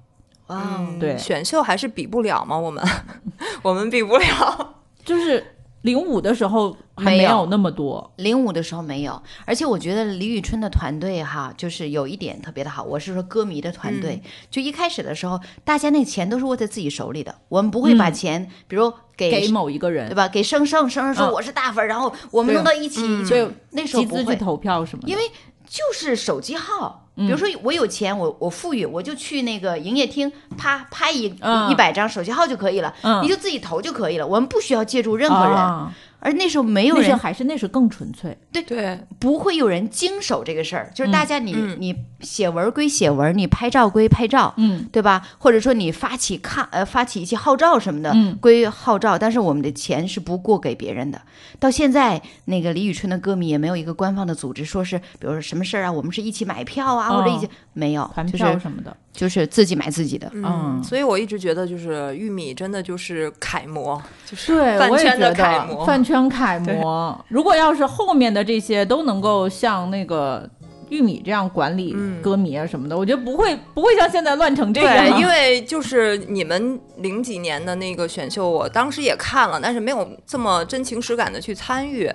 [0.48, 2.58] 哇哦，对选秀还是比不了吗？
[2.58, 2.84] 我们
[3.62, 4.74] 我们比不了。
[5.02, 5.42] 就是
[5.82, 7.46] 零五的时候还没有。
[7.46, 12.82] 那么多，零五的时候没有，而且我觉得李宇春的团队哈，就是有一点特别的好。
[12.82, 20.08] 我是说歌迷的团队，就一开始的时候，大家那钱都是握在自己手里的，我们不会把嗯钱，比如给给某一个人。
[20.08, 20.26] 对吧？
[20.28, 23.24] 给生生生生说嗯我是大粉儿，然后我们弄到一起，嗯。
[23.24, 25.22] 就那时候不会，集资去投票什么的，因为
[25.68, 27.04] 就是手机号。
[27.16, 34.24] 比如说我有钱，我我富裕，我就去那个营业厅，啪拍一嗯一百张手机号就可以了，嗯你就自己投就可以了。
[34.24, 38.38] 我们不需要借助任何人，啊而那时候没有人那时候还是那时候更纯粹。
[38.52, 45.26] 对，不会有人经手这个事儿，就是大家你、嗯你写文归写文，你拍照归拍照，嗯，对吧？
[45.38, 51.20] 或者说你发起看呃发起一些号召什么的，嗯归号召，但是我们的钱是不过给别人的。
[51.58, 60.30] 到现在，那个李宇春的歌迷也没有一个官方的组织，说是比如说什么事儿啊，我们是一起买票啊，或者一起没有，团就是票什么的，就是自己买自己的。
[60.34, 65.84] 嗯嗯，所以我一直觉得就是玉米真的就是楷模，就是饭圈的楷模。
[65.84, 67.24] 饭圈楷模。
[67.28, 70.48] 如果要是后面的这些都能够像那个
[70.90, 75.20] 玉米这样管理嗯歌迷啊什么的，我觉得不会不会像现在乱成这样对，样。
[75.20, 82.10] 因为就是你们零几年的那个选秀，我当时也看了，但是没有这么真情实感的去参与。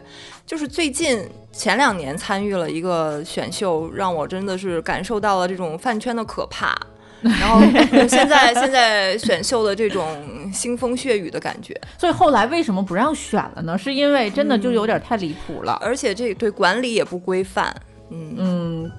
[0.45, 6.75] 就是最近前两年参与了一个选秀，让我真的是感受到了这种饭圈的可怕。
[7.39, 7.61] 然后
[8.05, 10.05] 现在现在选秀的这种
[10.51, 13.77] 腥风血雨的感觉，所以后来为什么不让选了呢？
[13.77, 15.79] 是因为真的就有点太离谱了。
[15.81, 17.73] 而且这对管理也不规范，
[18.09, 18.91] 嗯，嗯，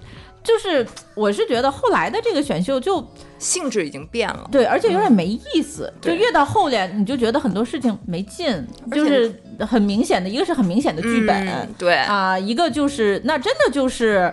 [0.43, 3.05] 就是我是觉得后来的这个选秀就
[3.39, 4.49] 性质已经变了。
[4.51, 5.93] 对，而且有点没意思。
[6.01, 11.47] 就越到后边，你就觉得很多事情没劲，就是很明显的，一个是很明显的剧本。
[11.49, 14.33] 嗯对，啊，一个就是那真的就是，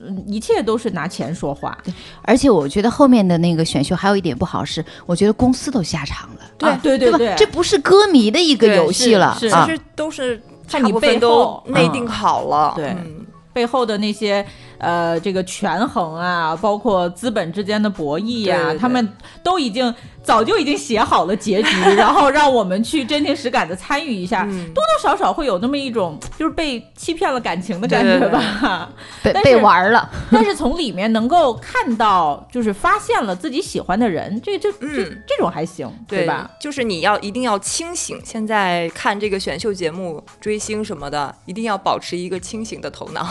[0.00, 1.76] 嗯，一切都是拿钱说话。
[2.22, 12.72] 而且我觉得后面的那个选秀还有一点不好是，我觉得公司都下场了，对对对这不是歌迷的一个游戏了，是是啊其实都是看你背后内定好了。
[12.76, 13.23] 对嗯
[13.54, 14.44] 背后的那些
[14.78, 19.08] 呃这个权衡啊，包括资本之间的博弈呀、对对对他们
[19.42, 28.90] 都已经早就已经写好了结局， 然后让我们去真情实感的参与一下，嗯多多少少会有那么一种就是被欺骗了感情的感觉吧。
[29.22, 30.08] 被被玩了。
[30.30, 36.50] 但是从里面能够看到，就是发现了自己喜欢的人，这这这嗯这种还行，对吧？？
[36.60, 38.20] 就是你要一定要清醒。
[38.24, 43.26] 现在看这个选秀节目、追星什么的，一定要保持一个清醒的头脑。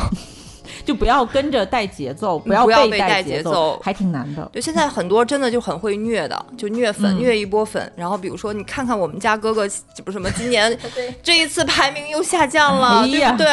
[0.86, 4.50] 就不要跟着带节奏，不要被被带节节奏还挺难的。
[4.54, 7.92] 就，现在很多真的就很会虐的，就虐粉，嗯虐一波粉。
[7.96, 10.78] 然后比如说，你看看我们家哥哥，这不是什么，今年
[11.22, 13.48] 这一次排名又下降了，哎对不对？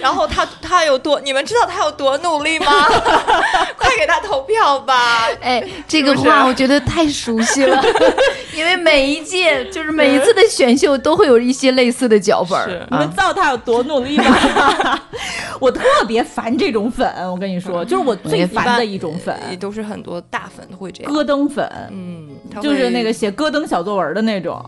[0.00, 2.66] 然后他他有多，你们知道他有多努力吗？
[3.76, 5.28] 快给他投票吧！
[5.40, 7.82] 哎，这个话我觉得太熟悉了，
[8.54, 13.10] 因为每一届就是每一次的选秀都会有一些类似的脚本你们啊。
[13.10, 15.00] 知道他有多努力吗？
[15.60, 21.12] 我特别烦这种粉，我跟你说，就是我最烦的一种粉，也都是很多大粉都会这样。
[21.12, 22.28] 咯噔粉，嗯，
[22.60, 24.60] 就是那个写咯噔小作文的那种。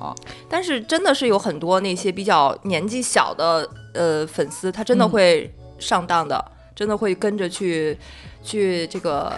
[0.49, 7.97] 但是真的是有很多那些比较年纪小的呃粉丝，他真的嗯会上当的，真的会跟着去
[8.43, 9.33] 去这个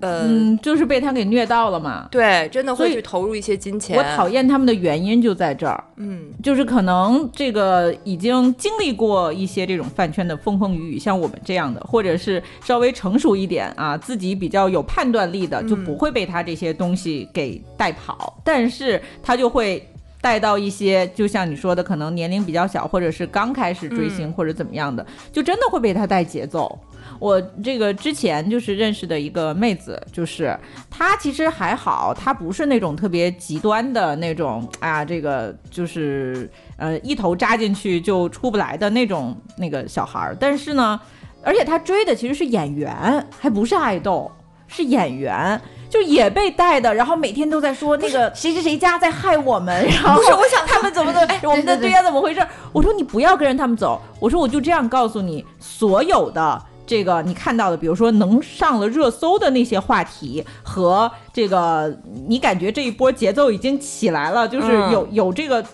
[0.00, 2.08] 呃、嗯，就是被他给虐到了嘛。
[2.10, 3.96] 对，真的会去投入一些金钱。
[3.96, 19.86] 我讨厌他们的原因就在这儿，嗯就是可能这个已经经历过一些这种饭圈的风风雨雨，像我们这样的，或者是稍微成熟一点啊，自己比较有判断力的，就不会被他这些东西给带跑，但是他就会。
[20.28, 26.78] 带到一些，就像你说的，可能年龄比较小，或者是刚开始追星，嗯或者怎么样的，就真的会被他带节奏。
[27.18, 30.54] 我这个之前就是认识的一个妹子，就是
[30.90, 41.00] 她其实还好，她不是那种特别极端的那种啊，这个就是呃一头扎进去就出不来的那种那个小孩儿，但是呢。
[41.40, 42.92] 而且她追的其实是演员，
[43.38, 44.30] 还不是爱豆，
[44.66, 45.58] 是演员。
[45.90, 52.46] 就也被带的，然后每天都在说那个谁谁谁家在害我们， 然后不是我想他们怎么的， 我们的对对对呀怎么回事？
[52.72, 61.96] 我说你不要跟着他们走，我说我就这样告诉你，所有的这个你看到的，比如说能上了热搜的那些话题和这个
[62.26, 65.64] 你感觉这一波节奏已经起来了，就是嗯有、有这个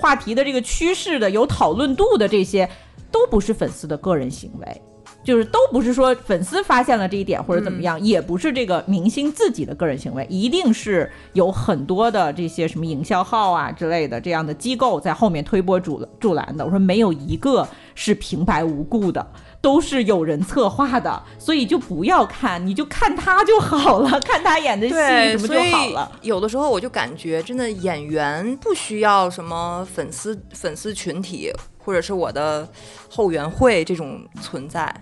[0.00, 2.68] 话题的这个趋势的，有讨论度的这些，
[3.10, 4.82] 都不是粉丝的个人行为。
[5.24, 16.64] 就是都不是说粉丝发现了这一点或者怎么样，也不是这个明星自己的个人行为，一定是有很多的这些什么营销号啊之类的这样的机构在后面推波助助澜的。
[16.64, 19.24] 我说没有一个是平白无故的，
[19.60, 24.94] 都是有人策划的，所以就不要看，你就看他就好了， 看他演的戏，
[25.38, 26.10] 什么就好了。
[26.22, 31.52] 有的时候我就感觉，真的演员不需要什么粉丝粉丝群体，
[31.84, 32.68] 或者是我的
[33.08, 34.94] 后援会这种存在。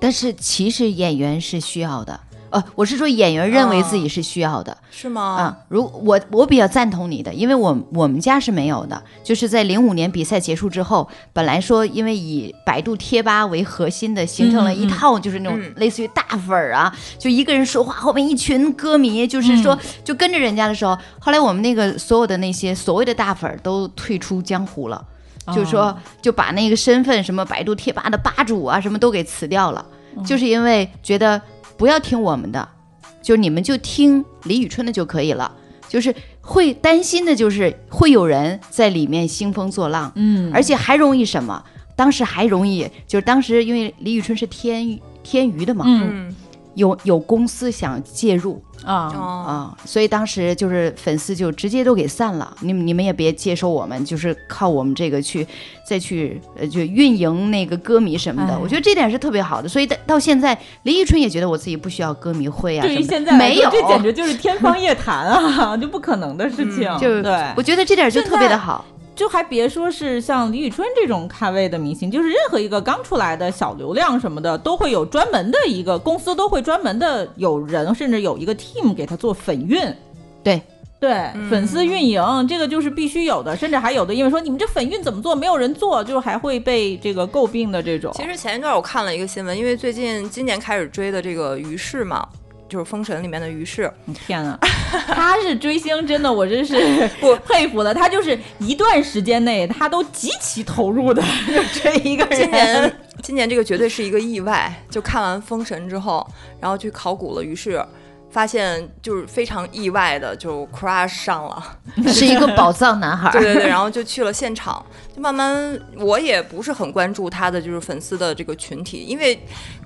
[0.00, 4.78] 但是其实演员是需要的，呃，我是说演员认为自己是需要的。
[4.92, 5.22] 是吗？
[5.22, 25.04] 啊，如我我比较赞同你的，因为我我们家是没有的，就是在零五年比赛结束之后，本来说因为以百度贴吧为核心的，形成了一套就是那种嗯类似于大粉儿啊，就一个人说话后面一群歌迷，就是说就跟着人家的时候，后来我们那个所有的那些所谓的大粉儿都退出江湖了。
[25.54, 29.84] 就说，就把那个身份，什么百度贴吧的吧主啊，什么都给辞掉了，
[30.24, 31.40] 就是因为觉得
[31.76, 32.68] 不要听我们的，
[33.22, 35.52] 就你们就听李宇春的就可以了。
[35.88, 41.64] 就是会担心的，就是会有人在里面兴风作浪，嗯，而且还容易什么？
[41.96, 46.36] 当时还容易，就是当时因为李宇春是天天娱的嘛，嗯嗯
[46.78, 55.44] 有有公司想介入啊，哦，啊，所以当时就是粉丝就直接都给散了，你们你们也别接受我们，就是靠我们这个去
[55.84, 58.58] 再去呃就运营那个歌迷什么的，哎。
[58.62, 59.68] 我觉得这点是特别好的。
[59.68, 66.88] 所以到到现在，林依春也觉得我自己不需要歌迷会啊对于什么的，现在没有，这简直就是天方夜谭啊， 就不可能的事情。
[66.88, 68.84] 嗯就是对，我觉得这点就特别的好。
[69.18, 79.82] 就还别说是像李宇春这种咖位的明星，就是任何一个刚出来的小流量什么的，都会有专门的一个公司，都会专门的有人，甚至有一个 team 给他做粉运。
[80.44, 80.62] 对
[81.00, 88.12] 对，嗯粉丝运营这个就是必须有的，甚至还有的因为说你们这粉运怎么做，没有人做，就还会被这个诟病的这种。
[88.14, 92.26] 其实前一段我看了一个新闻，因为最近今年开始追的这个于适嘛，
[92.68, 93.90] 就是《封神》里面的于适，
[94.26, 94.58] 天啊，
[95.06, 96.76] 他是追星，真的我真是
[97.20, 97.94] 不佩服了。
[97.94, 102.38] 他就是一段时间内，他都极其投入的 就追一个人。
[102.38, 104.72] 今年今年这个绝对是一个意外。
[104.90, 106.26] 就看完《封神》之后，
[106.60, 107.84] 然后去考古了于适，
[108.30, 111.78] 发现就是非常意外的就 crush 上了。
[112.06, 113.32] 是一个宝藏男孩儿。
[113.32, 114.84] 对对对，然后就去了现场，
[115.16, 119.38] 就慢慢我也不是很关注他的就是粉丝的这个群体，因为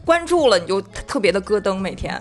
[0.04, 2.20] 关注了你就特别的咯噔每天。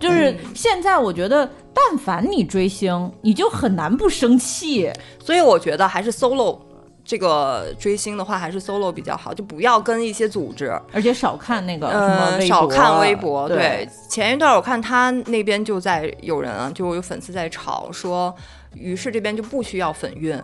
[0.00, 4.90] 就是现在，我觉得，但凡你追星，你就很难不生气。
[5.22, 6.58] 所以我觉得还是 solo
[7.04, 10.72] 这个追星的话，还是 solo 比较好，就不要跟一些组织。
[10.92, 13.46] 而且少看那个什么呃，微博，少看微博。
[13.46, 18.34] 对对，，前一段我看他那边就在有人啊，就有粉丝在吵说，
[18.74, 20.40] 于是这边就不需要粉运，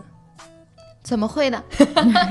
[1.07, 1.62] 怎么会呢？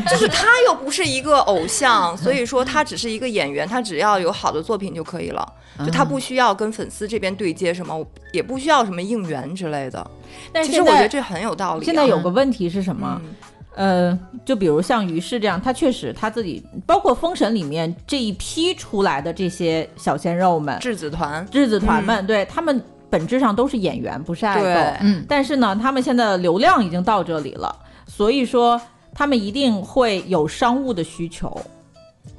[0.10, 10.06] 就是他又不是一个偶像，所以说他只是一个演员，他只要有好的作品就可以了，就他不需要跟粉丝这边对接什么，也不需要什么应援之类的。
[10.52, 11.86] 但是其实我觉得这很有道理啊。
[11.86, 13.22] 现在有个问题是什么？
[13.24, 13.36] 嗯
[13.78, 24.98] 呃，就比如像于适这样，他确实他自己，包括《封神》里面这一批出来的这些小鲜肉们、质子团，质子团们，对他们本质上都是演员，不是爱豆。
[25.02, 27.76] 嗯，但是呢，他们现在的流量已经到这里了，
[28.08, 28.80] 所以说
[29.14, 31.60] 他们一定会有商务的需求。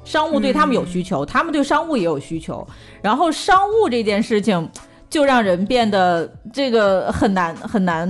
[0.03, 2.65] 商务对他们有需求，他们对商务也有需求。
[3.01, 4.69] 然后商务这件事情，
[5.09, 8.09] 就让人变得这个很难很难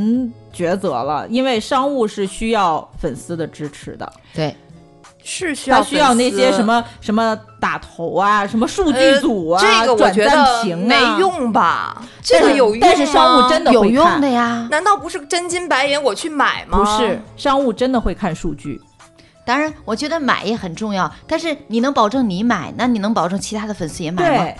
[0.53, 4.55] 抉择了，因为商务是需要粉丝的支持的，对，
[5.29, 10.95] 是需要他需要那些什么什么打头啊，什么数据呃组啊，这个我觉得没。
[11.19, 12.01] 用吧？
[12.21, 14.67] 这个有用但是商务吗真的有用的呀。
[14.69, 16.77] 难道不是真金白银我去买吗？
[16.77, 18.79] 不是商务真的会看数据，
[19.45, 24.43] 当然，我觉得买也很重要，但是你能保证你买，那你能保证其他的粉丝也买吗？
[24.43, 24.57] 对，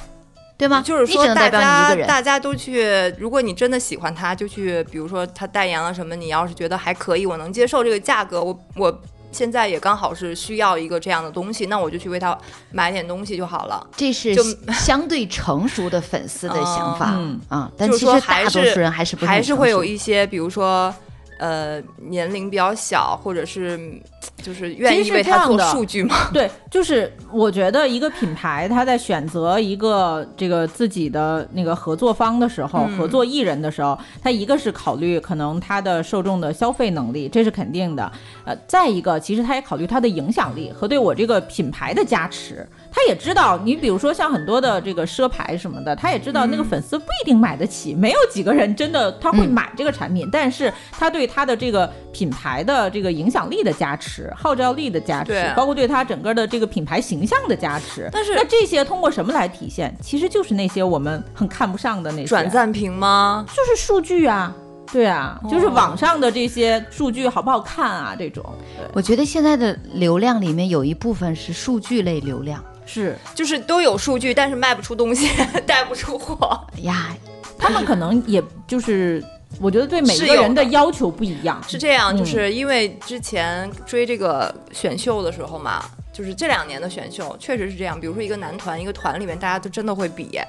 [0.57, 0.81] 对吗？
[0.83, 2.07] 就是说，大你只能代表你一家个人。
[2.07, 2.83] 大家都去，
[3.19, 12.37] 如果你真的喜欢他，就去，比如说他代言了什么，你要是觉得还可以，我能接受这个价格，我我现在也刚好是需要一个这样的东西，那我就去为他
[12.71, 13.85] 买点东西就好了。
[13.95, 20.93] 这是就相对成熟的粉丝的想法嗯啊，但其实大多还是数人还是不是还是会有一些，比如说，
[21.39, 24.01] 呃，年龄比较小，或者是
[24.41, 26.29] 就是愿意为他做数据吗？
[26.31, 38.09] 对，就是我觉得一个品牌，他在选择一个这个自己的那个合作方的时候，嗯合作艺人的时候，他一个是考虑可能他的受众的消费能力，这是肯定的。
[38.45, 42.67] 呃，再一个，其实他也考虑他的影响力和对我这个品牌的加持。
[42.89, 58.09] 他也知道，你比如说像很多的这个奢牌什么的，他也知道那个粉丝不一定买得起，没有几个人真的他会买这个产品，但是他对他的这个品牌的这个影响力的加持、号召力的加持，包括对他整个的这个品牌形象的加持。
[58.11, 59.95] 但是那这些通过什么来体现？
[60.01, 63.45] 其实就是那些我们很看不上的那些转，赞评吗？
[63.47, 64.53] 就是数据啊。
[64.89, 68.15] 对啊，就是哦网上的这些数据好不好看啊？
[68.17, 68.43] 这种
[68.77, 72.63] 对我觉得现在的流量里面有一部分是数据类流量。
[72.85, 75.29] 是就是都有数据，但是卖不出东西，
[75.67, 76.57] 带不出货。
[76.77, 77.13] 哎呀，
[77.57, 79.21] 他们可能也就是，
[79.59, 81.61] 我觉得对每个人的的要求不一样。
[81.67, 85.83] 是这样，嗯就是因为之前追这个选秀的时候嘛，
[86.13, 87.99] 就是这两年的选秀确实是这样。
[87.99, 90.39] 比如说一个男团，一个团里面大家都真的会比，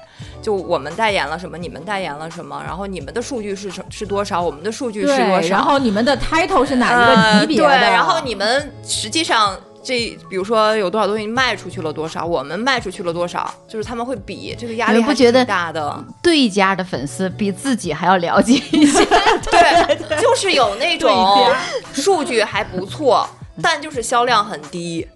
[0.41, 7.67] 就我们代言了什么，你们代言了什么，然后你们的数据是什是多少，我们的数据是多，少，然后你们的 title 是哪一呃个级别的？
[7.67, 9.57] 对，然后你们实际上。
[9.81, 16.05] 这比如说有多少东西卖出去了多少，我们卖出去了多少，就是他们会比，这个压力不觉得挺大的。
[16.21, 19.05] 对家的粉丝比自己还要了解一些。
[19.49, 21.53] 对，就是有那种
[21.93, 23.27] 数据还不错，
[23.61, 25.07] 但就是销量很低，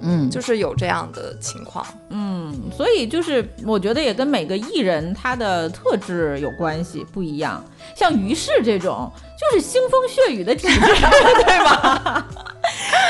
[0.00, 1.86] 嗯，就是有这样的情况。
[2.10, 7.64] 嗯，所以就是我觉得也跟每个艺人他的特质有关系，不一样。
[7.96, 10.80] 像于适这种，就是腥风血雨的体质，
[11.44, 12.26] 对吧？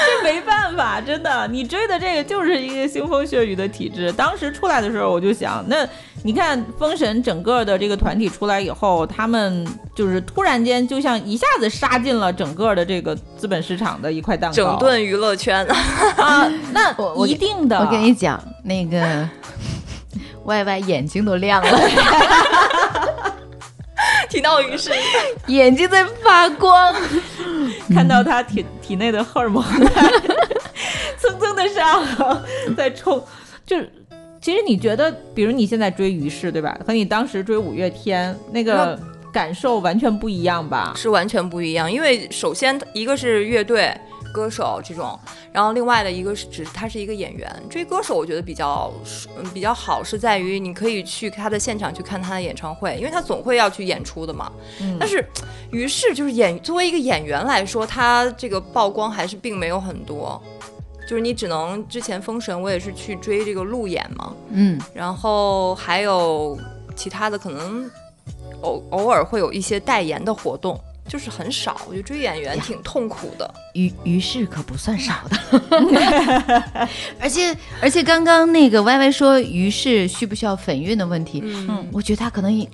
[0.07, 4.13] 这没办法，真的，你追的这个就是一个腥风血雨的体制。
[4.13, 5.87] 当时出来的时候，我就想，那
[6.23, 15.67] 你看封神整个的这个团体出来以后，他们就是突然间就像一下子杀进了整个的这个资本市场的一块蛋糕，整顿娱乐圈，
[16.17, 16.95] 啊，那
[17.27, 17.79] 一定的。
[17.79, 19.29] 我跟你讲，那个
[20.45, 21.71] Y Y 眼睛都亮了，
[24.31, 24.91] 提到于是
[25.49, 26.95] 眼睛在发光。
[27.93, 29.63] 看到他体体内的荷尔蒙
[31.19, 32.03] 蹭蹭的上
[32.77, 33.23] 在冲，
[33.67, 33.91] 就是
[34.41, 38.99] 其实你觉得，比如你现在追于适对吧，和你当时追五月天那个
[39.33, 40.95] 感受完全不一样吧？
[40.97, 43.93] 是完全不一样，因为首先一个是乐队。
[44.33, 45.19] 歌手这种，
[45.53, 47.51] 然后另外的一个是，只是他是一个演员。
[47.69, 48.93] 追歌手，我觉得比较
[49.39, 54.51] 嗯比较好，是在于你可以去他的现场去看他的演唱会，因为他总会要去演出的嘛。
[54.81, 55.25] 嗯但是，
[55.71, 60.41] 于是就是演作为一个演员来说，他这个曝光还是并没有很多，
[61.09, 66.59] 就是你只能之前封神，我也是去追这个路演嘛，嗯，然后还有
[66.95, 67.91] 其他的可能
[68.63, 70.79] 偶偶尔会有一些代言的活动，
[71.11, 71.77] 就是很少。
[71.89, 73.53] 我觉得追演员挺痛苦的。
[73.75, 75.59] 于于是可不算少的，
[77.21, 82.67] 而且而且刚刚那个歪歪说于是需不需要粉运的问题，嗯，我觉得他可能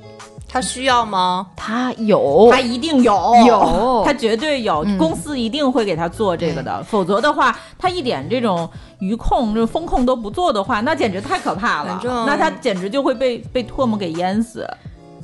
[0.49, 1.49] 他需要吗？
[1.57, 8.69] 他有他一定有，有他绝对有，嗯公司一定会给他做这个的，否则的话，他一点这种
[9.01, 12.27] 余控、这种风控都不做的话，那简直太可怕了反。
[12.27, 14.67] 那他简直就会被被唾沫给淹死。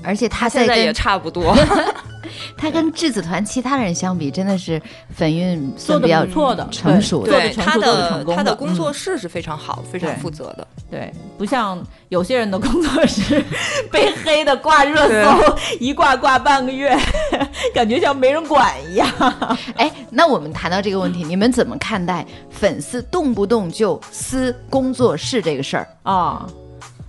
[0.02, 1.56] 而且他现在也差不多。
[2.56, 4.80] 他跟质子团其他人相比，真的是
[5.14, 10.66] 粉运做的比较不错的，成熟的做的对他成熟做的他的工作嗯室是非常好、非常负责的。
[10.90, 13.42] 对，不像有些人的工作室
[13.90, 16.96] 被黑的挂热搜，一挂挂半个月，
[17.74, 19.08] 感觉像没人管一样。
[19.76, 25.88] 哎，那我们谈到这个问题，你们怎么看待粉丝动不动就撕工作室这个事儿？
[26.02, 26.46] 啊、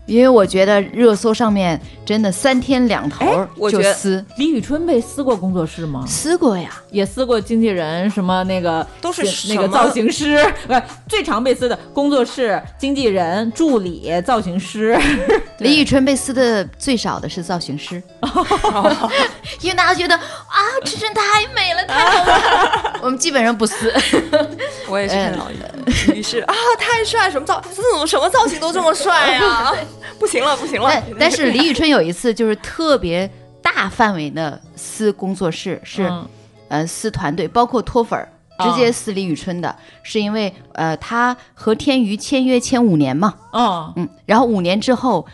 [0.05, 6.03] 因为我觉得热搜上面真的三天两头就撕，李宇春被撕过工作室吗？
[6.07, 6.69] 撕过呀。
[6.91, 10.37] 也撕过经纪人，什么那个都是那个造型师，
[10.67, 14.95] 不 是最常被撕的工作室、经纪人、助理、造型师。
[15.57, 18.01] 李宇春被撕的最少的是造型师，
[19.61, 23.91] 因为大家觉得啊，春春太美了，太好了，我们基本上不撕。
[24.87, 26.13] 我也是看到的。
[26.13, 29.73] 于是啊，太帅，什么造这种什么造型都这么帅呀、
[30.19, 31.03] 不行了，不行了但。
[31.19, 33.29] 但是李宇春有一次就是特别
[33.61, 36.27] 大范围的撕工作室，是、嗯
[36.69, 38.29] 呃撕团队，包括脱粉儿。
[38.59, 45.25] 直接撕李宇春的，是因为呃，他和天娱签约签五年嘛，哦嗯，然后五年之后，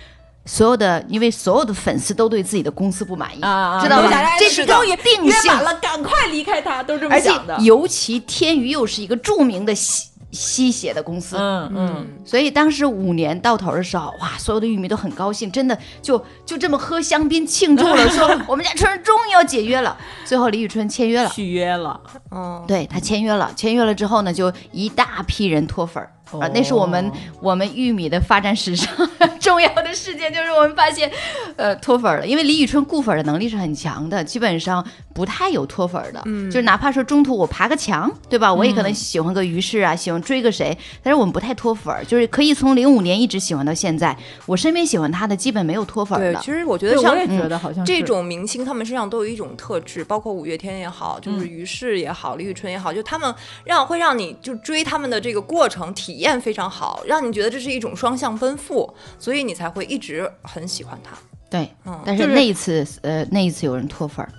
[0.46, 4.38] 所有的因为所有的粉丝都对自己的公司不满意，啊啊，知道吗都想哎？
[4.40, 7.58] 这是终于定性了，赶快离开他，都这么而且想的。
[7.60, 11.36] 尤其天娱又是一个著名的喜吸血的公司。
[11.38, 19.98] 嗯嗯，所以当时五年到头的时候，哇，所有的玉米都很高兴，真的就就这么喝香槟庆祝了， 说我们家春儿终于要解约了。
[20.26, 22.00] 最后李宇春签约了，续约了，
[22.32, 26.12] 嗯，对他签约了，签约了之后呢，就一大批人脱粉儿。
[26.38, 27.12] 啊，那是我们哦
[27.42, 28.88] 我们玉米的发展史上
[29.40, 31.10] 重要的事件，就是我们发现，
[31.56, 32.28] 呃，脱粉儿了。
[32.28, 36.22] 因为李宇春固粉儿的能力是很强的，基本上不太有脱粉儿的。
[36.26, 38.54] 嗯，就是哪怕说中途我爬个墙，对吧？
[38.54, 44.16] 我也可能喜欢个于适啊，喜欢追个谁，但是我们不太脱粉儿，就是可以从零五年一直喜欢到现在。
[44.46, 46.40] 我身边喜欢他的基本没有脱粉的。
[46.42, 61.12] 其实我觉，得像我也觉得好像是这种明星，他们身上都有一种特质，包括五月天也好，就是于适也好，李宇春也好，就他们让会让你就追他们的这个过程体验非常好，让你觉得这是一种双向奔赴，所以你才会一直很喜欢他。
[61.50, 64.32] 对，嗯但是是那一次，呃，那一次有人脱粉儿。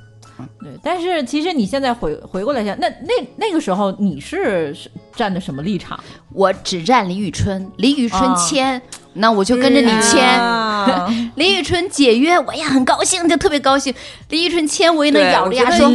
[0.61, 5.99] 对，但是其实你现在回回过来想，那那那个时候你是是站的什么立场？
[6.33, 8.81] 我只站李宇春，李宇春啊签，
[9.15, 10.23] 那我就跟着你签。
[10.23, 10.71] 啊
[11.37, 13.93] 李宇春解约，我也很高兴，就特别高兴。
[14.31, 15.91] 李宇春签，我也能咬着牙说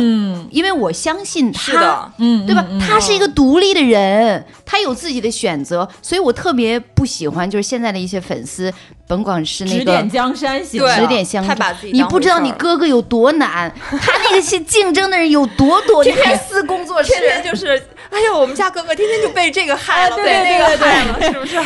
[0.52, 2.64] 因为我相信他，，嗯，对吧？
[2.70, 8.72] 嗯他是一个独立的人，他有自己的选择，所以我特别不喜欢就是现在的一些粉丝，
[9.08, 10.10] 甭管是那个指点。
[10.10, 21.58] 江山型，指点相太把自己你不知道你哥哥有多难， 他那个些竞争的人有多多，你还私工作室，天天就是，哎呦，我们家哥哥天天就被这个害了，对被那个对对对害了，是不是？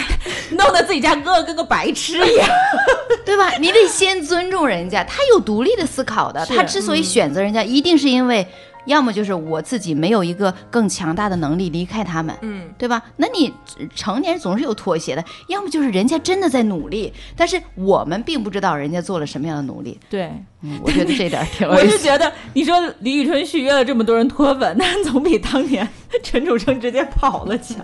[0.55, 2.47] 弄得自己家哥哥跟个白痴一样。
[3.25, 3.53] 对吧？
[3.59, 6.43] 你得先尊重人家，他有独立的思考的。
[6.47, 8.45] 他之所以选择人家，一定是因为，
[8.89, 13.01] 要么就是我自己没有一个更强大的能力离开他们，嗯，对吧？
[13.17, 13.53] 那你
[13.95, 19.97] 成年人总是有妥协的，要么就是人家真的在努力，但是我们并不知道人家做了什么样的努力。
[20.09, 20.31] 对，
[20.61, 21.97] 嗯，我觉得这点 挺有我意思。
[21.97, 25.87] 是觉得你说李宇春续约了这么多人脱粉， 那总比当年
[26.23, 27.77] 陈楚生直接跑了强。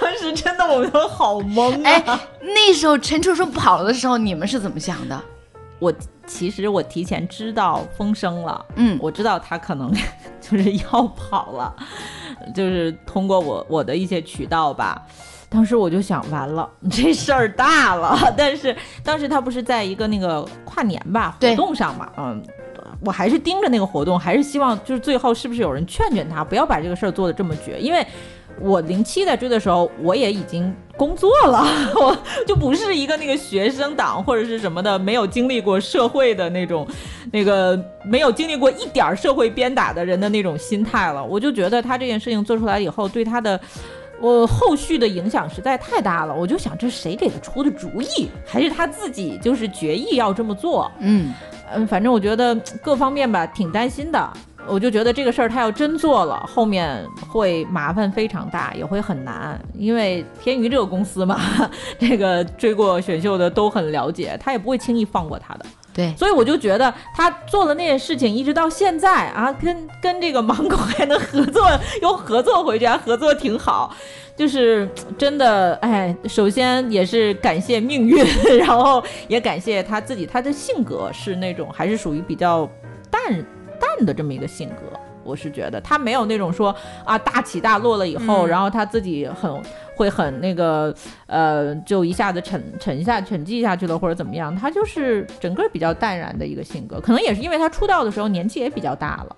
[0.00, 1.90] 当时真的我们都好懵啊！
[1.90, 5.22] 哎，那时候陈楚生跑了的时候，你们是怎么想的？
[5.78, 5.92] 我
[6.30, 9.92] 其实我提前知道风声了，嗯我知道他可能
[10.40, 11.74] 就是要跑了，
[12.54, 15.02] 就是通过我我的一些渠道吧。
[15.48, 18.16] 当时我就想，完了， 这事儿大了。
[18.36, 22.40] 但是当时他不是在一个那个跨年吧活动上嘛，嗯，
[23.04, 28.06] 我还是盯着那个活动，还是希望就是最后是不是有人劝劝他，不要把这个事儿做的这么绝，因为。
[28.58, 31.64] 我零七在追的时候，我也已经工作了，
[31.96, 32.14] 我
[32.46, 36.86] 就不是一个那个学生党或者是什么的，没有经历过社会的那种，
[37.32, 41.24] 那个没有经历过一点儿社会鞭打的人的那种心态了。
[41.24, 43.58] 我就觉得他这件事情做出来以后，对他的。
[44.22, 50.92] 我后续的影响实在太大了，我就想这谁给他出的主意，还是他自己就是决意要这么做？
[50.98, 51.32] 嗯，
[51.72, 54.30] 嗯，反正我觉得各方面吧挺担心的。
[54.70, 59.60] 我就觉得这个事儿他要真做了，后面会麻烦非常大，也会很难。
[59.74, 61.40] 因为天娱这个公司嘛，
[61.98, 65.66] 这个追过选秀的都很了解，他也不会轻易放过他的。
[65.92, 71.68] 对，所以我就觉得他做了那件事情，一直到现在啊，跟跟这个芒果还能合作，
[72.00, 73.94] 又合作回去，还合作挺好。
[74.36, 78.24] 就是真的，哎，首先也是感谢命运，
[78.58, 82.66] 然后也感谢他自己，他的性格是那种还是属于比较
[83.10, 83.44] 淡
[83.80, 84.98] 淡的这么一个性格。
[85.22, 86.74] 我是觉得他没有那种说
[87.04, 89.62] 啊大起大落了以后，嗯然后他自己很
[89.94, 90.92] 会很那个
[91.26, 99.36] 呃，就一下子沉沉下沉寂下去了或者怎么样，他就是整个比较淡然的一个性格，可能也是因为他出道的时候年纪也比较大了，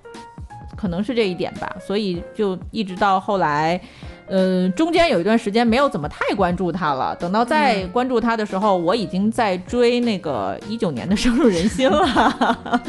[0.76, 3.80] 可能是这一点吧，所以就一直到后来。
[4.28, 7.14] 嗯，中间有一段时间没有怎么太关注他了。
[7.16, 12.80] 等到再关注他的时候，我已经在追那个一九年的《深入人心》了。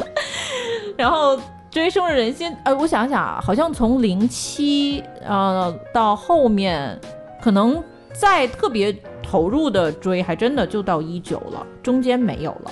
[0.96, 1.38] 然后
[1.70, 6.98] 追《深入人心》，呃，我想想啊，好像从零七呃到后面，
[7.42, 7.82] 可能
[8.12, 12.70] 再特别投入的追，还真的就到一九了，中间没有了。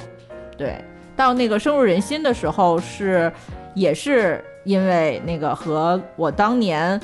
[0.57, 0.83] 对，
[1.17, 3.33] 到那个深入人心的时候是，
[3.75, 7.01] 也是因为那个和我当年。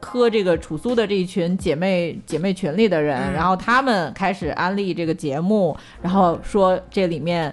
[0.00, 7.52] 磕这个楚苏的这一群姐妹姐妹群里的人，嗯然后他们开始安利这个节目，然后说这里面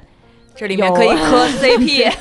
[0.53, 2.13] 这里面可以磕 CP，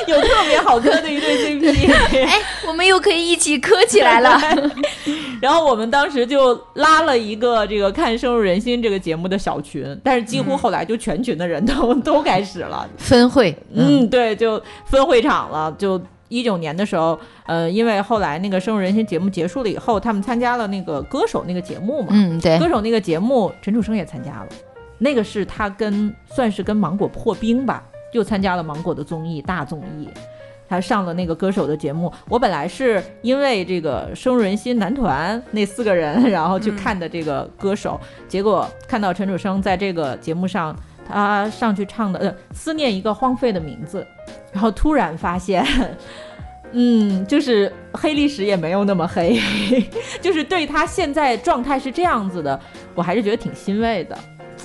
[0.08, 1.92] 有特别好磕的一对 CP，
[2.26, 4.40] 哎，我们又可以一起磕起来了。
[5.40, 16.00] 然后我们当时就拉了一个这个看《深入人心》这个节目的小群，但是几乎后来就全群的人都、 都开始了，分会，嗯，对，就分会场了，就。
[16.32, 24.46] 一九年的时候，呃，因为后来那个《深入人心》节目结束了以后，他们参加了那个歌手那个节目嘛，嗯，对，歌手那个节目，陈楚生也参加了，
[24.98, 27.82] 那个是他跟算是跟芒果破冰吧，
[28.12, 30.08] 又参加了芒果的综艺大综艺，
[30.68, 32.12] 他上了那个歌手的节目。
[32.28, 40.76] 我本来是因为这个深入人心男团那四个人，然后去看的这个歌手，结果看到陈楚生在这个节目上，
[41.08, 44.06] 他上去唱的呃思念一个荒废的名字，
[44.52, 45.64] 然后突然发现。
[46.72, 49.36] 嗯，就是黑历史也没有那么黑，
[50.22, 52.60] 就是对他现在状态是这样子的，
[52.94, 54.16] 我还是觉得挺欣慰的。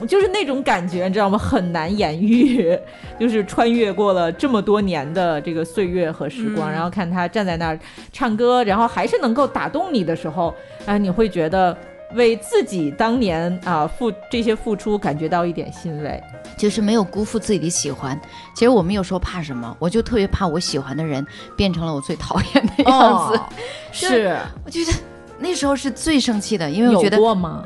[0.08, 1.38] 就是那种感觉，你知道吗？
[1.38, 2.78] 很难言喻。
[3.18, 7.80] 就是穿越过了这么多年的这个岁月和时光，嗯然后看他站在那儿
[8.12, 10.54] 唱歌，然后还是能够打动你的时候，
[10.86, 11.78] 啊，你会觉得
[12.14, 16.22] 为自己当年啊付这些付出感觉到一点欣慰。
[16.58, 18.20] 就是没有辜负自己的喜欢。
[18.54, 19.76] 其实我们有时候怕什么？
[19.80, 21.26] 我就特别怕我喜欢的人
[21.56, 23.38] 变成了我最讨厌的样子。
[23.38, 23.50] 哦
[23.94, 24.92] 是我觉得
[25.40, 27.64] 那时候是最生气的，因为我有觉得过吗？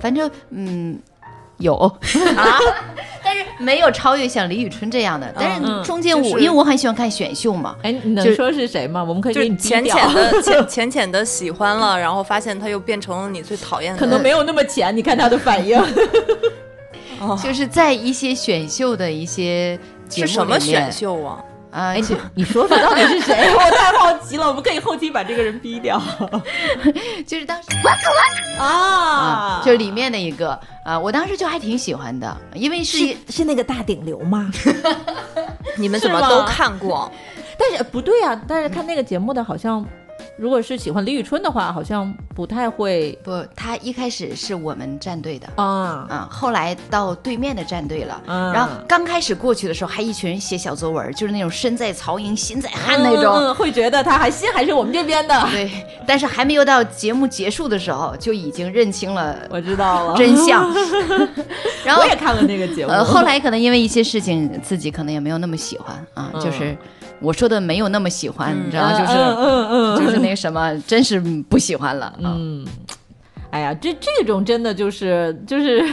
[0.00, 0.98] 反正嗯
[1.58, 1.92] 有啊，
[3.24, 5.32] 但是没有超越像李宇春这样的。
[5.38, 9.02] 但嗯是中间我、就是因为我很喜欢看选秀嘛，哎，你能就说是谁吗？
[9.02, 15.78] 我们可以就给你 浅浅的浅浅浅的喜欢了，然后发现他又变成了你最讨厌的，可能没有那么浅，你看他的反应。
[17.18, 21.42] 哦就是在一些选秀的一些节目是什么选秀啊？
[21.76, 23.34] 啊、哎，就你 你说说到底是谁？
[23.54, 26.00] 我太好奇了，我们可以后期把这个人逼掉
[27.26, 27.68] 就是当时
[28.58, 34.50] 啊啊，就是里面的一个啊，我当时就还挺喜欢的，因为是是是那个大顶流吗？
[35.76, 37.12] 你们怎么都看过？
[37.58, 39.84] 但是呃不对啊，但是看那个节目的好像，
[40.38, 45.48] 如果是喜欢李宇春的话，好像不太会不，他一开始是我们战队的。
[45.56, 46.06] 啊。
[46.10, 55.40] 啊，后来到对面的战队了，嗯然后刚开始过去的时候，还一群人写小作文，就是那种身在曹营心在汉那种，会觉得他还心还是我们这边的。
[55.50, 55.70] 对。
[56.06, 60.70] 但是还没有到节目结束的时候，就已经认清了我知道了，真相。
[61.82, 62.92] 然后我也看了那个节目。
[62.92, 66.76] 呃，后来可能因为一些事情，自己可能也没有那么喜欢啊，嗯就是
[67.20, 72.34] 我说的没有那么喜欢，你知道，嗯就是、嗯嗯嗯就是那什么，真是不喜欢了啊。
[72.36, 72.66] 嗯，
[73.50, 75.84] 哎呀，这这种真的就是就是。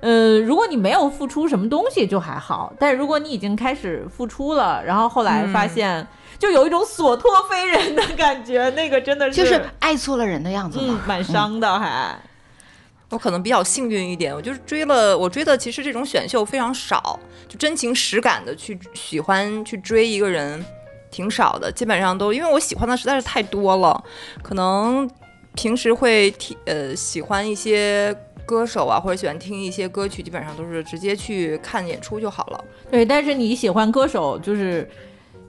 [0.00, 6.06] 呃，如果你没有付出什么东西就还好，但是如果你已经开始付出了，然后后来发现，
[6.38, 11.00] 就有一种所托非人的感觉，那个真的是就是爱错了人的样子嗯嘛。
[11.06, 12.14] 蛮伤的还。
[13.08, 20.64] 我可能比较幸运一点，我就是追了，我追的其实这种选秀非常少，就真情实感的去喜欢去追一个人
[21.10, 24.04] 挺少的，基本上都因为我喜欢的实在是太多了，
[24.42, 25.08] 可能
[25.54, 28.12] 平时会听呃喜欢一些
[28.44, 32.64] 歌手啊，或者喜欢听一些歌曲，基本上都是直接去看演出就好了。
[32.90, 34.88] 对，但是你喜欢歌手，就是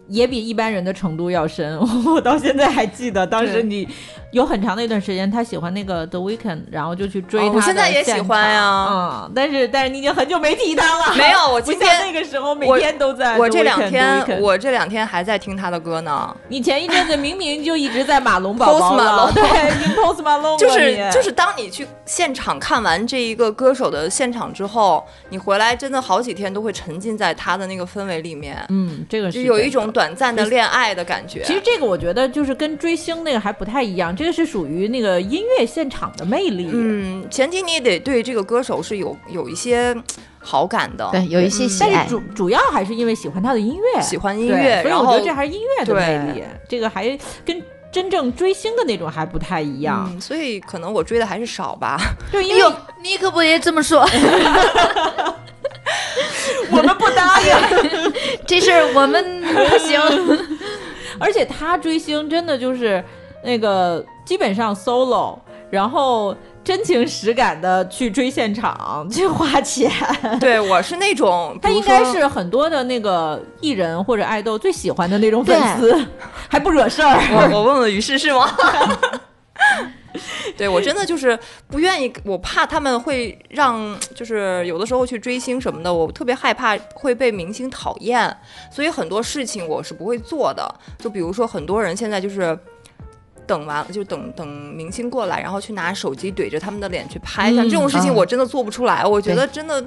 [0.07, 1.77] 也比一般人的程度要深。
[2.05, 3.87] 我到现在还记得，当时你
[4.31, 13.37] 有很长的一段时间，他喜欢那个 The Weeknd，然后就去追他的哦我现在也喜欢呀场嗯，但是但是你已经很久没提他了，没有，我 不今天那个时候每天都在。
[13.37, 16.35] 我这两天我这两天还在听他的歌呢。
[16.49, 31.41] 你前一阵子明明就一直在马龙宝宝 Post 了对，已经 Post Malone 就是就是当你去现场看完这一个歌手的现场之后，你回来真的好几天都会沉浸在他的那个氛围里面，嗯，这个就是有一种短暂的恋爱的感觉。
[31.43, 36.69] 其实这个我觉得就是跟追星那个还不太一样，这个是属于那个音乐现场的魅力。
[36.71, 39.95] 嗯，前提你也得对这个歌手是有有一些
[40.37, 42.11] 好感的，对，有一些喜爱但是。
[42.11, 47.59] 主主要还是因为喜欢他的音乐，喜欢音乐，所以我觉得这还是音乐的魅力，这个还跟
[47.91, 50.07] 真正追星的那种还不太一样。
[50.13, 51.99] 嗯，所以可能我追的还是少吧。
[52.31, 54.07] 就因为哎，你可不也这么说？
[56.71, 58.11] 我们不答应，
[58.45, 59.99] 这事儿我们不行。
[61.19, 63.03] 而且他追星真的就是
[63.43, 65.37] 那个基本上 solo，
[65.71, 69.91] 然后真情实感的去追现场去花钱。
[70.39, 76.05] 对我是那种，他应该是很多的那个艺人或者爱豆最喜欢的那种粉丝，
[76.47, 77.17] 还不惹事儿。
[77.31, 78.47] 我我问问于适是吗？
[80.57, 81.37] 对我真的就是
[81.67, 88.35] 不愿意，我怕他们会让，就是有的时候去追星什么的，我特别害怕会被明星讨厌，
[88.71, 90.73] 所以很多事情我是不会做的。
[90.97, 92.57] 就比如说很多人现在就是。
[93.47, 99.81] 等完就等等明星过来，然后去拿手机怼着他们的脸去拍，像嗯这种事情啊我真的做不出来，我觉得真的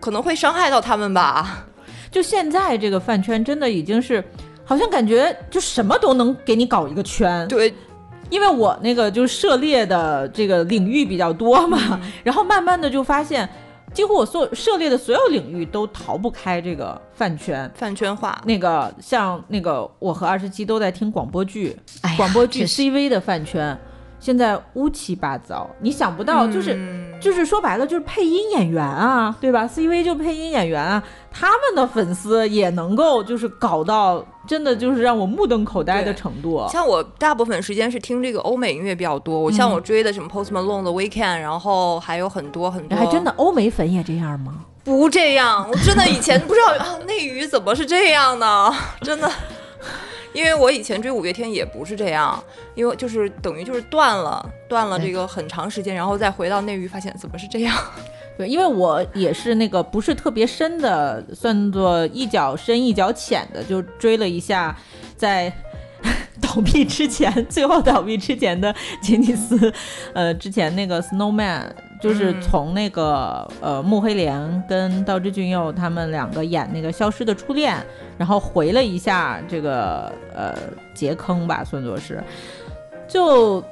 [0.00, 1.68] 可能会伤害到他们吧。
[2.10, 4.24] 就现在这个饭圈真的已经是，
[4.64, 7.46] 好像感觉就什么都能给你搞一个圈。
[7.46, 7.72] 对，
[8.30, 13.48] 因为我那个就涉猎的这个领域比较多嘛，嗯 然后慢慢的就发现，
[13.92, 17.70] 几乎我所涉猎的所有领域都逃不开这个饭圈。
[17.74, 23.78] 饭圈化，那个像那个我和二十七都在听广播剧，哎广播剧是 CV 的饭圈。
[24.26, 31.00] 现在乌七八糟，你想不到，就是、嗯就是说白了就是配音演员啊，对吧？CV 就配音演员啊，
[31.30, 36.66] 他们的粉丝也能够就是搞到真的就是让我目瞪口呆的程度。
[36.68, 44.64] 像我大部分时间是听这个欧美音乐比较多，我像嗯我追的什么 Post Malone 的 Weekend，然后还有很多很多，还真的欧美粉也这样吗？
[44.82, 49.30] 不这样，我真的以前不知道啊，内娱怎么是这样呢，真的。
[50.36, 52.42] 因为我以前追五月天也不是这样，
[52.74, 57.74] 因为就是等于就是断了，断了这个很长时间，然后再回到内娱，发现怎么是这样？
[58.36, 64.76] 对，因为我也是那个不是特别深的，算作一脚深一脚浅的，就追了一下，
[65.16, 65.50] 在
[66.40, 69.72] 倒闭之前，最后倒闭之前的吉尼斯，
[70.12, 71.62] 呃，之前那个 Snowman，
[72.00, 77.74] 就是嗯从那个、呃穆黑莲跟道之俊佑他们两个演那个《消失的初恋》，
[78.18, 80.54] 然后回了一下这个呃
[80.94, 82.22] 杰坑吧，算作是，
[83.08, 83.62] 就。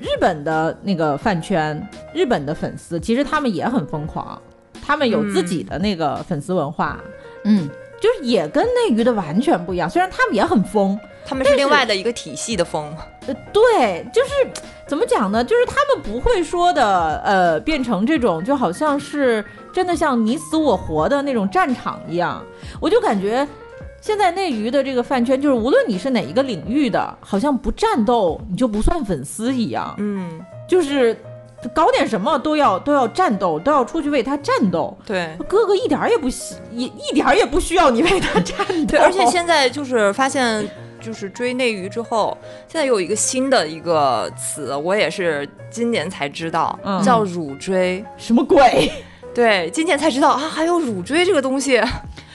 [0.00, 4.40] 日本的那个饭圈，日本的粉丝其实他们也很疯狂，
[4.84, 7.00] 他们有自己的那个粉丝文化，
[7.44, 7.68] 嗯，
[8.00, 9.88] 就是也跟内娱的完全不一样。
[9.88, 12.90] 虽然他们也很疯，他们是另外的一个体系的风，
[13.26, 14.30] 呃，对，就是
[14.86, 15.44] 怎么讲呢？
[15.44, 22.42] 就是他们不会说的，呃，变成这种就好像是真的像你死我活的那种战场一样。
[22.80, 23.46] 我就感觉
[24.00, 29.94] 现在内娱的这个饭圈，就是无论你是哪一个领域的，好像不战斗你就不算粉丝一样。
[29.98, 31.14] 嗯，就是
[31.74, 34.96] 搞点什么都要都要战斗，都要出去为他战斗。
[35.04, 35.36] 对。
[35.46, 38.92] 哥哥一点儿也不需也一点儿也不需要你为他战斗。
[38.92, 40.66] 对，而且现在就是发现，
[41.00, 42.36] 就是追内娱之后，
[42.66, 48.04] 现在有一个新的一个词，我也是今年才知道，嗯叫乳追。
[48.16, 48.90] 什么鬼？
[49.34, 51.80] 对，今年才知道啊，还有乳追这个东西。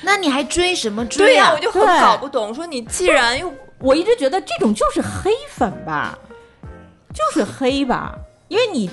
[0.01, 1.53] 那你还追什么对追呀、啊？
[1.55, 2.53] 我就很搞不懂。
[2.53, 6.17] 说你既然又我一直觉得这种就是黑粉吧，
[7.13, 8.15] 就是黑吧，
[8.47, 8.89] 因为你。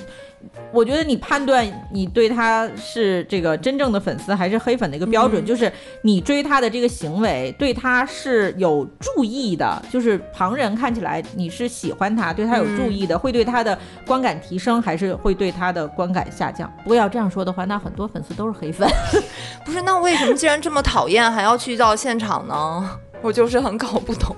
[0.71, 5.71] 我觉得你判断你对他是这个真正的粉丝还是黑粉的一个标准，嗯就是
[6.01, 16.71] 你追他的这个行为对他是有注意的，就是旁人看起来你是喜欢他，对他有注意的，会对他的观感提升，还是会对他的观感下降？
[16.83, 18.89] 不过要这样说的话，那很多粉丝都是黑粉。
[19.65, 22.99] 不是，那为什么既然这么讨厌，还要去到现场呢？
[23.21, 24.35] 我就是很搞不懂。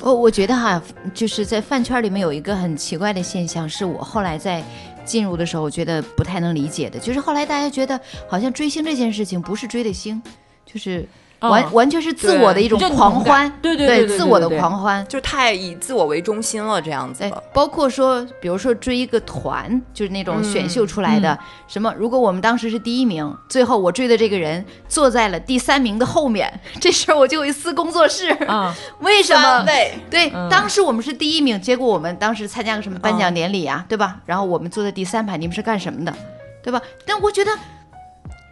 [0.00, 0.82] 我我觉得哈，
[1.14, 4.62] 就是在饭圈里面有一个很奇怪的现象，是我后来在
[5.04, 10.22] 进入的时候，我觉得不太能理解的，就是后来大家觉得好像追星这件事情不是追的星，
[10.64, 11.06] 就是
[11.42, 15.04] 完、嗯完全是自我的一种狂欢，对对对对对自我的对对狂欢。
[15.08, 28.28] 就太以自我为中心了，这样子包括说，比如说追一个团，就是那种选秀出来的，什么，如果我们当时是第一名，最后我追的这个人坐在了第三名的后面，这事儿我就会撕工作室。
[28.46, 29.94] 啊，为什么对？
[30.10, 34.18] 对，嗯当时我们是第一名，结果我们当时参加个什么颁奖典礼啊，对吧？
[34.26, 36.14] 然后我们坐在第三排，你们是干什么的，
[36.62, 36.80] 对吧？
[37.06, 37.50] 但我觉得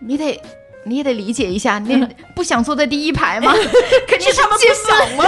[0.01, 0.41] 你得。
[0.85, 3.53] 你也得理解一下，那 不想坐在第一排吗？
[4.09, 5.25] 肯定是进不想吗？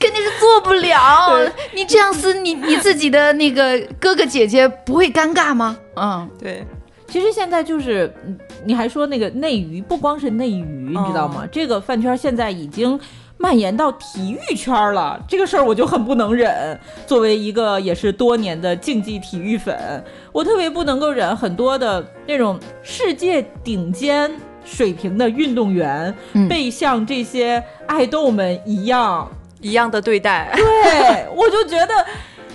[0.00, 1.50] 肯定是坐不了。
[1.74, 5.76] 你这样撕，你你自己的那个哥哥姐姐不会尴尬吗？
[5.96, 6.64] 嗯，对，
[7.06, 11.46] 其实现在就是，嗯你还说那个内娱，不光是内娱，你知道吗？
[11.50, 12.98] 这个饭圈现在已经
[13.38, 16.78] 蔓延到体育圈了，这个事儿我就很不能忍。
[17.06, 20.02] 作为一个也是多年的竞技体育粉，
[20.32, 24.30] 我特别不能够忍很多的那种世界顶尖
[24.64, 30.50] 水平的运动员、嗯被像这些爱豆们一样一样的对待。
[30.54, 31.94] 对， 我就觉得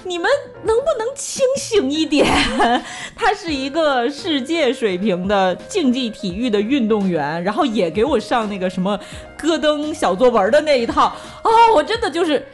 [0.04, 0.30] 你们
[0.64, 2.26] 能不能清醒一点？
[3.16, 9.00] 他是一个世界水平的竞技体育的运动员，然后也给我上那个什么
[9.38, 11.06] 戈登小作文的那一套
[11.42, 12.46] 啊、我真的就是。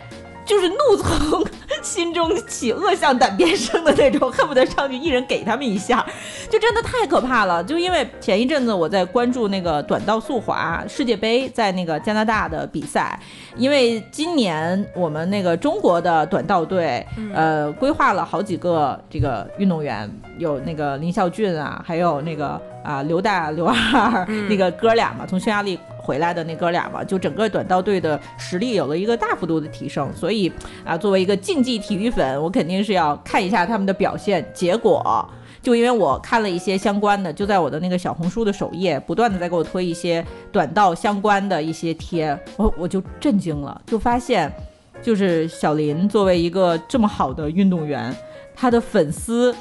[0.48, 1.44] 就是怒从
[1.86, 6.04] 心中起，恶向胆边生的那种，恨不得上去一人给他们一下，
[6.50, 7.64] 就真的太可怕了。
[7.64, 13.18] 就因为前一阵子我在关注那个短道速滑世界杯，在那个加拿大的比赛，
[13.56, 20.10] 因为今年我们那个中国的短道队，呃，规划了好几个这个运动员，
[20.40, 30.52] 有那个林孝俊啊，还有那个啊刘大刘二、 那个哥俩嘛，从匈牙利回来的那哥俩嘛，就整个短道队的实力有了一个大幅度的提升，所以
[30.84, 34.46] 啊，作为一个竞技体育粉，我肯定是要看一下他们的表现。
[34.54, 35.28] 结果。
[35.62, 44.54] 就因为我看了一些相关的，就在我的那个小红书的首页，不断的在给我推一些短道相关的一些贴，我我就震惊了，就发现，
[45.02, 48.16] 就是小林作为一个这么好的运动员，
[48.56, 49.56] 他的粉丝，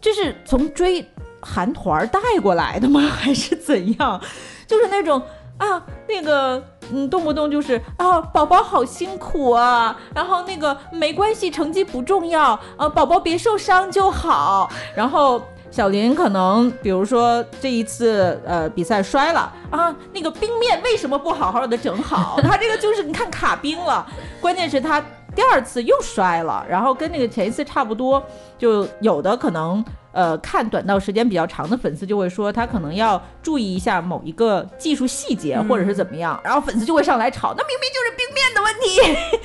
[0.00, 1.00] 这是从追
[1.40, 3.00] 韩团带过来的吗？
[3.00, 4.20] 还是怎样？
[4.66, 5.20] 就是那种
[5.58, 6.62] 啊，那个
[6.92, 14.70] 嗯，动不动就是啊，宝宝好辛苦啊，然后那个没关系，成绩不重要，啊，宝宝别受伤就好。
[14.94, 22.38] 然后小林可能比如说这一次呃比赛摔了啊，那个冰面为什么不好好的整好？
[22.42, 24.06] 他这个就是你看卡冰了，
[24.40, 25.00] 关键是他
[25.34, 28.22] 第二次又摔了，然后跟那个前一次差不多，
[28.58, 29.84] 就有的可能。
[30.12, 39.40] 呃，看短道时间比较长的粉丝就会说，他可能要注意一下某一个技术细节，或者是怎么样，然后粉丝就会上来吵，那明明就是冰面的问题，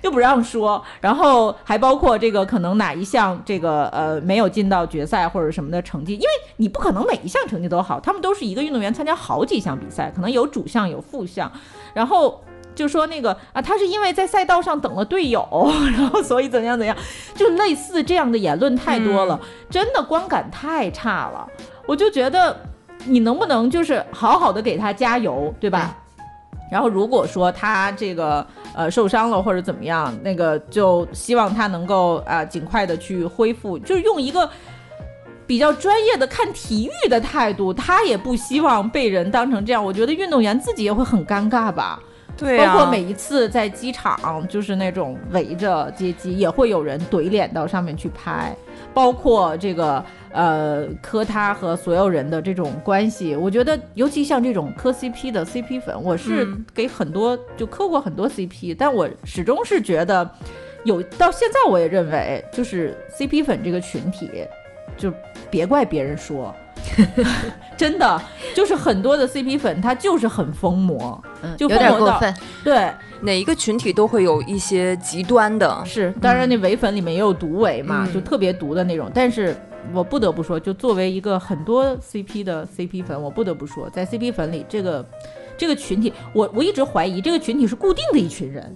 [0.02, 0.82] 就不让说。
[1.00, 11.50] 然后还包括这个可能哪一项这个呃没有进到决赛或者什么的成绩，因为你不可能每一项成绩都好，他们都是一个运动员参加好几项比赛，可能有主项有副项，
[11.92, 12.42] 然后。
[12.76, 15.44] 就说那个啊，他是因为在赛道上等了队友，
[15.96, 16.96] 然后所以怎样怎样，
[17.34, 21.48] 就类似这样的言论太多了，真的观感太差了。
[21.86, 22.56] 我就觉得
[23.06, 25.96] 你能不能就是好好的给他加油，对吧？
[26.70, 34.50] 然后如果说他这个呃受伤了或者怎么样，那个就希望他能够啊尽快的去恢复，就是用一个
[35.46, 39.82] 比较专业的看体育的态度，他也不希望被人当成这样。
[39.82, 42.00] 我觉得运动员自己也会很尴尬吧。
[42.36, 48.54] 对包括每一次在机场，就是那种围着接机，也会有人怼脸到上面去拍。
[48.92, 60.30] 包括这个呃磕他和所有人的这种关系，我觉得尤其像这种磕 CP 的 CP 粉，我是嗯给很多就磕过很多 CP，但我始终是觉得
[60.84, 64.30] 有到现在我也认为，就是 CP 粉这个群体，
[64.96, 65.12] 就
[65.50, 66.54] 别怪别人说。
[67.76, 68.20] 真的，
[68.54, 71.22] 就是很多的 CP 粉，他就是很疯魔，
[71.56, 72.34] 就嗯有点疯魔分。
[72.64, 78.12] 对，哪一个群体都会有一些极端的，是，当然那唯粉里面也有毒唯嘛，嗯。
[78.14, 79.10] 就特别毒的那种。
[79.12, 79.54] 但是
[79.92, 85.04] 我不得不说，就作为一个很多 CP 的 CP 粉，我不得不说，在 CP 粉里这个
[85.58, 88.74] 这个群体，我我一直怀疑这个群体是固定的一群人，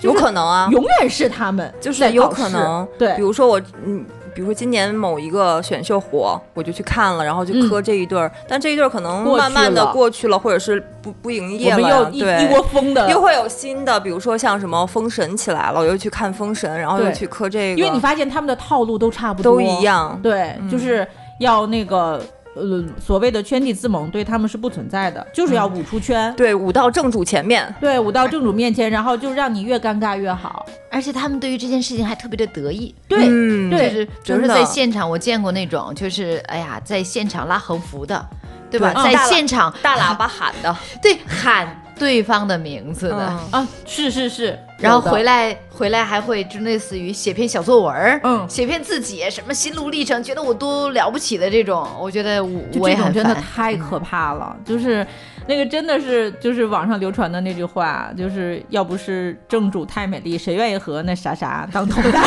[0.00, 3.14] 有可能啊，永远是他们就是有可能，对。
[3.14, 4.04] 比如说我，嗯，
[4.34, 12.44] 比如说今年某一个选秀火，我就去看了，然后就磕这一对儿，但这一对儿可能慢慢的过去了，或者是不不营业了对。
[12.44, 19.82] 一窝蜂的，又会有新的，比如说像什么封神起来了，我又去看封神，然后又去磕这个，因为你发现他们的套路都差不多，都一。
[19.82, 20.70] 样，对，嗯。
[20.70, 21.06] 就是
[21.40, 22.22] 要那个
[22.54, 26.32] 呃所谓的圈地自萌，对他们是不存在的，就是要舞出圈。
[26.36, 30.66] 对，舞到正主前面，对，舞到正主面前，然后就让你越尴尬越好。
[30.90, 38.24] 而且他们对于这件事情还特别的得意，对，嗯对就是比如说真的在现场，我见过那种，就是哎呀，在现场拉横幅的，
[38.70, 38.92] 对吧？
[39.02, 43.60] 在现场大喇叭喊的， 对喊对方的名字的，嗯。
[43.60, 48.48] 啊，是是是，然后回来回来还会就类似于写篇小作文儿，嗯。
[48.48, 55.06] 写篇自己什么心路历程，觉得我多了不起的这种，我觉得我我真的太可怕了，就是
[55.46, 62.22] 那个真的是就是网上流传的那句话，就是要不是正主太美丽，谁愿意和那啥啥当同伴？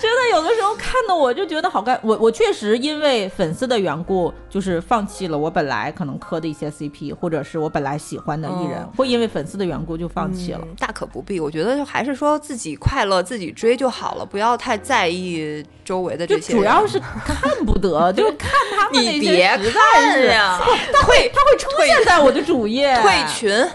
[0.00, 10.60] 真的有的时候看的我就觉得好尴，我我确实因为粉丝的缘故，就是放弃了我本来可能磕的一些 CP，或者是我本来喜欢的艺人，嗯会因为粉丝的缘故就放弃了。
[10.62, 11.38] 嗯大可不必。
[11.38, 16.52] 我觉得就还是说自己快乐自己追就好了，不要太在意周围的就这些。
[16.54, 17.36] 主要是看
[17.66, 20.58] 不得， 就是看他们那些你别实在看是，呀，
[21.04, 23.70] 退他会出现在我的主页，退群，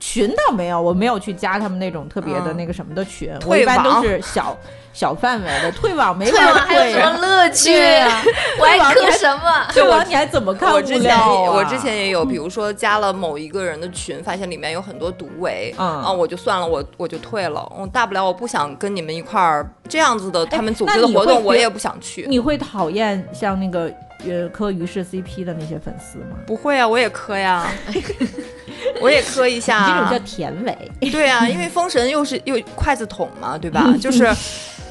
[0.00, 4.56] 群倒没有，我没有去加他们那种特别的嗯那个什么的群，我一般都是小
[4.98, 7.70] 小范围的退网没退法网还有什么乐趣？
[8.58, 9.64] 我还磕什么？
[9.72, 11.16] 退网你还怎么看物我之前？
[11.20, 17.64] 我之前也有，比如说加了某一个人的群，发现里面有很多毒唯，嗯啊，我就算了，我我就退了。
[17.78, 22.26] 我大不了我不想跟你们一块儿这样子的，他们组织的活动我也不想去。
[22.28, 23.88] 你会讨厌像那个
[24.26, 26.34] 呃磕于是 CP 的那些粉丝吗？
[26.44, 27.70] 不会啊，我也磕呀，
[29.00, 33.94] 我也磕一下这种叫甜尾，对啊，因为封神又是又筷子桶嘛，对吧？
[34.02, 34.28] 就是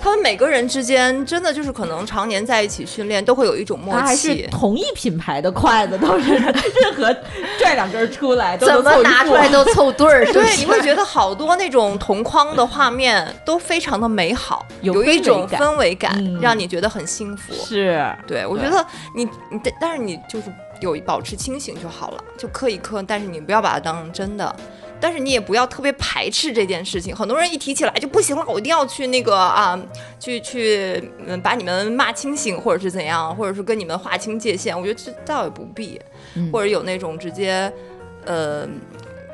[0.01, 4.47] 他们每个人之间真的就是可能常年在一起训练，都会有一种默它还是契。
[4.51, 7.13] 同一品牌的筷子，都是任何
[7.59, 17.53] 拽两根出来怎么拿出来都凑对儿，对，你会觉得好多那种同框的画面都非常的美好，有一种氛围感让你觉得很幸福。
[17.53, 18.85] 是对，我觉得
[19.15, 20.45] 你你但但是你就是
[20.79, 24.55] 有保持清醒就好了，就磕一磕，但是你不要把它当成真的。
[24.99, 29.79] 但是你也不要特别排斥这件事情，很多人一提起来就不行了，我一定要去那个啊，
[30.19, 34.77] 去去嗯把你们骂清醒，或者是怎样，或者是跟你们划清界限。
[34.77, 35.99] 我觉得这倒也不必，
[36.35, 37.71] 嗯或者有那种直接
[38.25, 38.67] 呃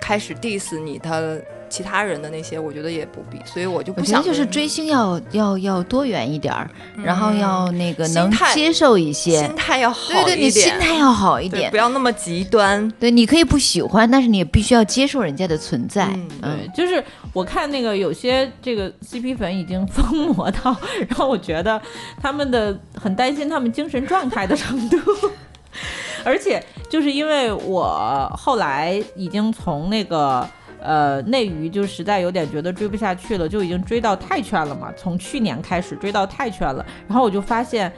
[0.01, 1.43] 开始 diss 你的
[1.73, 6.69] 其他人的那些，我觉得也不必，所以我就我觉得不想跟就是追星要要要多元一点儿，
[7.03, 11.77] 然后要那个能接受一些心，态要好一点对对，你心态要好一，点不。
[11.77, 12.87] 要那么极端。
[12.99, 16.05] 对，你可以不喜欢，但是你也必须要接受人家的存在。
[16.05, 17.03] 嗯对，就是
[17.33, 20.05] 我看那个有些这个 CP 粉已经疯
[20.35, 20.75] 魔到，
[21.09, 21.81] 然后我觉得
[22.21, 24.97] 他们的很担心他们精神状态的程度。
[26.23, 30.47] 而且就是因为我后来已经从那个
[30.83, 37.91] 呃内娱就实在有点觉得追不下去了，就已经追到泰拳了嘛，从去年开始追到泰拳了，然后我就发现。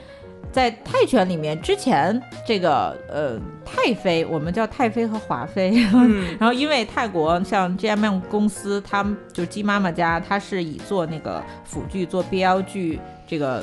[0.52, 13.62] 在泰拳里面，之前这个呃泰菲，我们叫泰菲和华妃，嗯 然后因为泰国像 GMM 公司，他们就鸡妈妈家，它是以做那个辅剧、做 BL 剧这个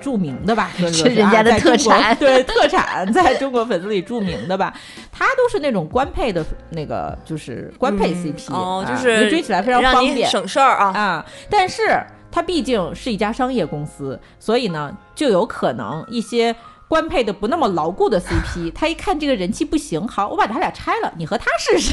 [0.00, 4.72] 著名的吧， 说是人家的特产 对特产，在中国粉丝里著名的吧。
[5.12, 10.86] 他都是那种官配的那个，就是官配嗯 CP，、就是追起来非常方便省事儿啊。
[10.94, 11.26] 啊。
[11.50, 16.54] 但是它毕竟是一家商业公司，所以呢，就有可能一些。
[16.88, 21.92] 官配的不那么牢固的 CP，他一看这个人气不行，好，我把他俩拆了，你和他试试，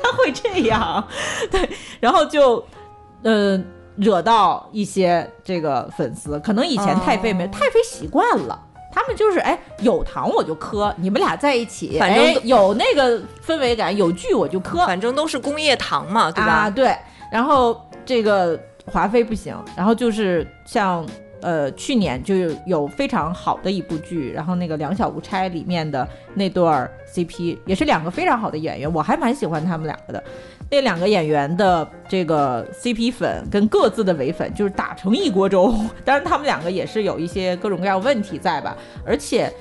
[0.00, 1.04] 他会这样，
[1.50, 1.68] 对，
[1.98, 2.64] 然后就，
[3.24, 3.60] 呃，
[3.98, 8.58] 惹到一些这个粉丝，可能以前太妃没、哦太妃习惯了。
[8.90, 16.52] 他们就是哎，有糖我就磕，你们俩在一起，反正哎有那个氛围感，有剧我就磕，反正都是工业糖嘛，对吧？
[16.52, 16.96] 啊，对。
[17.30, 21.06] 然后这个华妃不行，然后就是像
[21.40, 30.22] 呃去年就有有非常好的一部剧，然后那个《两小无猜》里面的那对儿 CP 也是两个非常好的演员，我还蛮喜欢他们两个的。
[30.70, 35.74] 那两个演员的这个 CP 粉跟各自的伪粉就是打成一锅粥，
[36.04, 39.52] 当然他们两个也是有一些各种各样问题在吧，而且。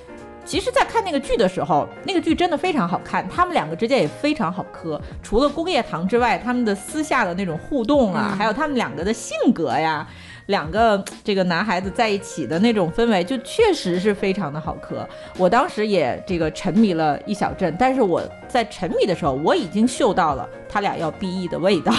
[0.46, 4.98] 其实，在看那个剧的时候，那个剧真的非常好看，他们两个之间也非常好磕。
[5.22, 10.08] 除了工业糖之外，他们的私下的那种互动啊，嗯还有他们两个的性格呀，
[10.48, 15.08] 两个这个男孩子在一起的那种氛围，就确实是非常的好磕。
[15.38, 21.94] 我当时也这个沉迷了一小阵，但是我在沉迷的时候，我已经嗅到了他俩要 BE 的味道，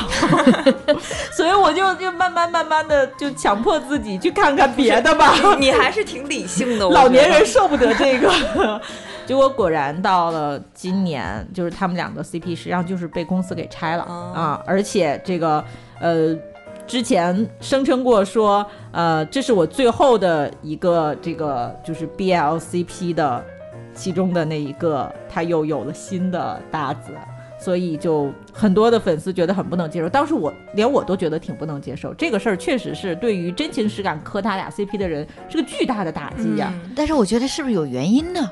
[1.33, 5.35] 所以我就就慢慢慢慢的就强迫自己去看看别的吧。
[5.59, 8.81] 你还是挺理性的，我老年人受不得这个。
[9.27, 15.63] 结果果然到了今年，就是他们两个 CP 实际上就是被公司给拆了、哦啊，而且这个
[16.01, 16.35] 呃。
[16.89, 23.45] 之前声称过说，呃，这是我最后的一个这个就是 BLCP 的
[23.95, 27.13] 其中的那一个，他又有了新的搭子，
[27.61, 30.09] 所以就很多的粉丝觉得很不能接受。
[30.09, 38.51] 当时我连我都觉得挺不能接受，这个事儿确实是对于真情实感磕他俩 CP 的人是个巨大的打击呀、但是我觉得是不是有原因呢？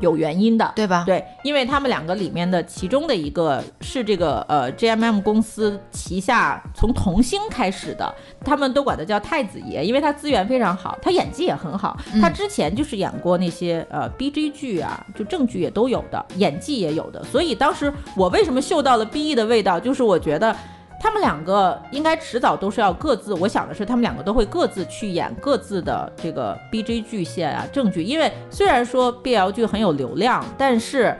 [0.00, 0.72] 有原因的。
[0.74, 1.04] 对吧？
[1.06, 11.98] 对，因为他们两个里面的其中的一个是这个呃 GMM 公司旗下从童星开始的，他们都管他叫太子爷，因为他资源非常好，他演技也很好。
[12.12, 17.22] 嗯他之前就是演过那些呃 BG 剧啊，就正剧也都有的，演技也有的。
[17.24, 20.56] 所以当时我为什么嗅到了 BE 的味道，就是我觉得。
[21.02, 31.16] 他们两个应该迟早都是要各自，我想的是他们两个都会各自去演各自的这个 BJ 剧线啊正剧，因为虽然说 BL 剧很有流量，但是，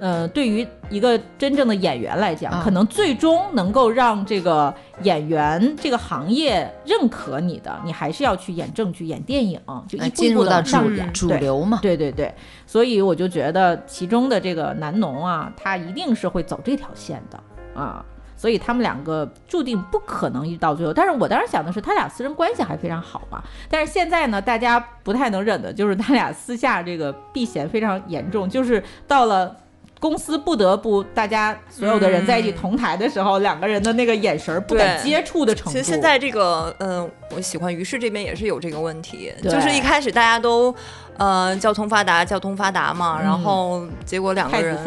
[0.00, 4.74] 呃，对于一个真正的演员来讲，啊可能最终能够让这个
[5.04, 11.12] 演员这个行业认可你的，你还是要去演正剧、演电影，就一呃步一步的进入到主上演。
[11.12, 11.78] 主对流嘛。
[11.80, 12.34] 对对对，
[12.66, 17.40] 所以我就觉得其中的这个南农啊，他一定是会走这条线的
[17.80, 18.04] 啊，
[18.40, 20.94] 所以他们两个注定不可能一直到最后。
[20.94, 23.42] 但是我当时想的是，他俩私人关系还非常好嘛。
[23.68, 29.54] 但是现在呢，大家不太能忍的就是他俩私下这个避嫌非常严重，就是到了。
[30.00, 35.72] 公司不得不，大家所有的人在一起嗯同台的时候，两个人的那个眼神儿不敢接触的程度。
[35.72, 40.74] 其实现在这个，嗯、我喜欢于适这边也是有这个问题，就是一开始大家都，
[41.18, 44.78] 呃，交通发达，交通发达嘛，嗯然后结果两个人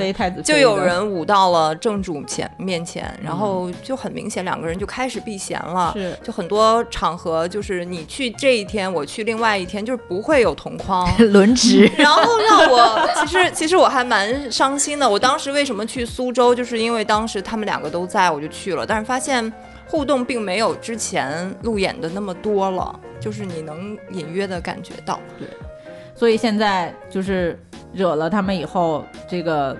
[0.44, 5.92] 就有人舞到了正主前面前，然后就很明显两个人就开始避嫌了。
[5.96, 11.08] 是就很多场合，就是你去这一天，我去另外一天，就是不会有同框。
[11.32, 15.08] 轮值， 然后让我，其实 其实我还蛮伤心的。
[15.08, 18.86] 我当时为什么去苏州，就是因为当时他们两个都在，我就去了。
[18.86, 19.52] 但是发现
[19.86, 25.20] 互动并没有之前路演的那么多了，就是你能隐约的感觉到。
[26.16, 27.60] 所以现在就是
[27.94, 29.76] 惹了他们以后，这个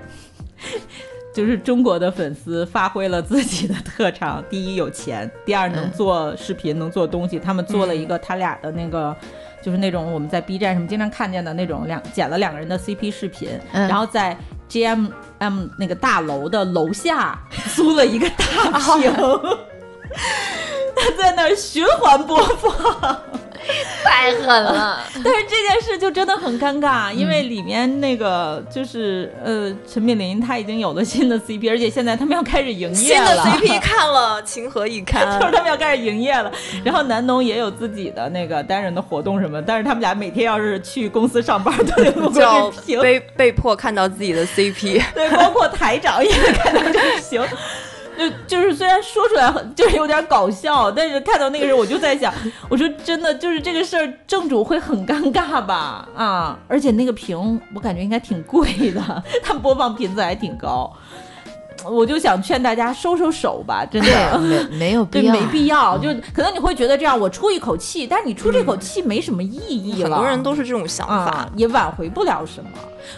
[1.34, 7.40] 就是中国的粉丝发挥了自己的特长：第一有钱，第二能嗯做视频，能做东西。
[7.40, 9.16] 他们做了一个他俩的那个。
[9.64, 14.38] 就是那种我们在 B 站什么经常看见的那种两剪了两个人的 CP 视频，嗯然后在
[14.70, 17.40] GMM 那个大楼的楼下
[17.74, 19.10] 租了一个大屏，
[20.94, 23.22] 他在那儿循环播放。
[24.04, 25.04] 太狠了。
[25.24, 33.68] 但是这件事就真的很尴尬，因为里面那个就是呃，陈敏琳她已经有了新的 CP，而且现在他们要开始营业了新的。
[33.68, 36.52] CP 看了情何以堪 就是他们要开始营业了，
[36.84, 45.02] 然后南农也有自己的那个单人的活动什么，但是他们俩每天要是去公司上班，都得录就要过这，被被迫看到自己的 CP。
[45.14, 47.42] 对，包括台长也看到这个屏。
[48.18, 52.34] 就就是虽然说出来很就是有点搞笑，但是看到那个人我就在想，
[52.70, 56.08] 我说真的就是这个事儿，正主会很尴尬吧？
[56.16, 60.92] 啊，而且那个屏我感觉应该挺贵的， 它播放频次还挺高，
[61.86, 64.40] 我就想劝大家收收手吧，真的。
[64.40, 65.98] 对，没没有必 对，要，没必要。
[65.98, 70.16] 就可能你会觉得这样，我出一口气，但是你出这口气没什么意义了。
[70.16, 72.70] 很多人都是这种想法啊，，也挽回不了什么。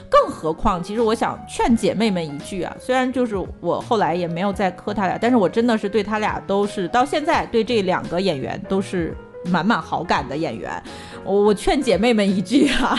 [0.09, 10.71] 更何况，其实我想劝姐妹们一句啊，虽然就是我后来也没有再磕他俩，但是我真的是对他俩都是到现在对这两个演员都是满满好感的演员。
[11.23, 12.97] 我我劝姐妹们一句啊，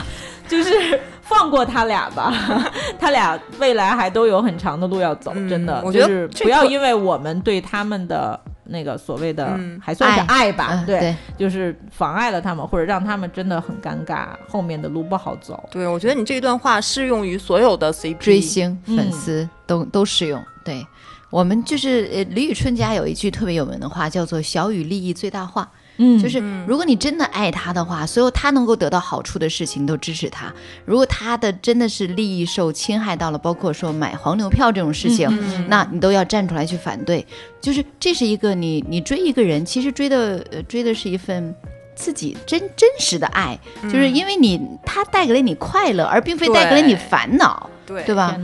[0.48, 2.32] 就是放过他俩吧，
[2.98, 8.38] 他俩未来还都有很长的路要走，嗯真的，我觉得就是不要因为我们对他们的。
[8.68, 15.68] 那个所谓的嗯还算是爱吧，对，嗯对就是妨碍了他们，或者让他们真的很尴尬，后面的路不好走。
[15.70, 20.42] 对我觉得你这段话适用于所有的 CP 追星嗯粉丝都、都适用。
[20.64, 20.84] 对
[21.30, 25.70] 我们就是呃，李宇春家有一句特别有名的话，叫做“小雨利益最大化”。
[25.98, 30.52] 嗯就是如果你真的爱他的话，所有他能够得到好处的事情都支持他。
[30.84, 35.28] 如果他的真的是利益受侵害到了，包括说买黄牛票这种事情，
[35.68, 37.26] 那你都要站出来去反对。
[37.60, 41.54] 就是这是一个你你追一个人，其实追的呃追的是一份。
[41.98, 48.38] 自己真真实的爱，就是因为你他带给了你快乐，而并非带给了你烦恼，对对吧？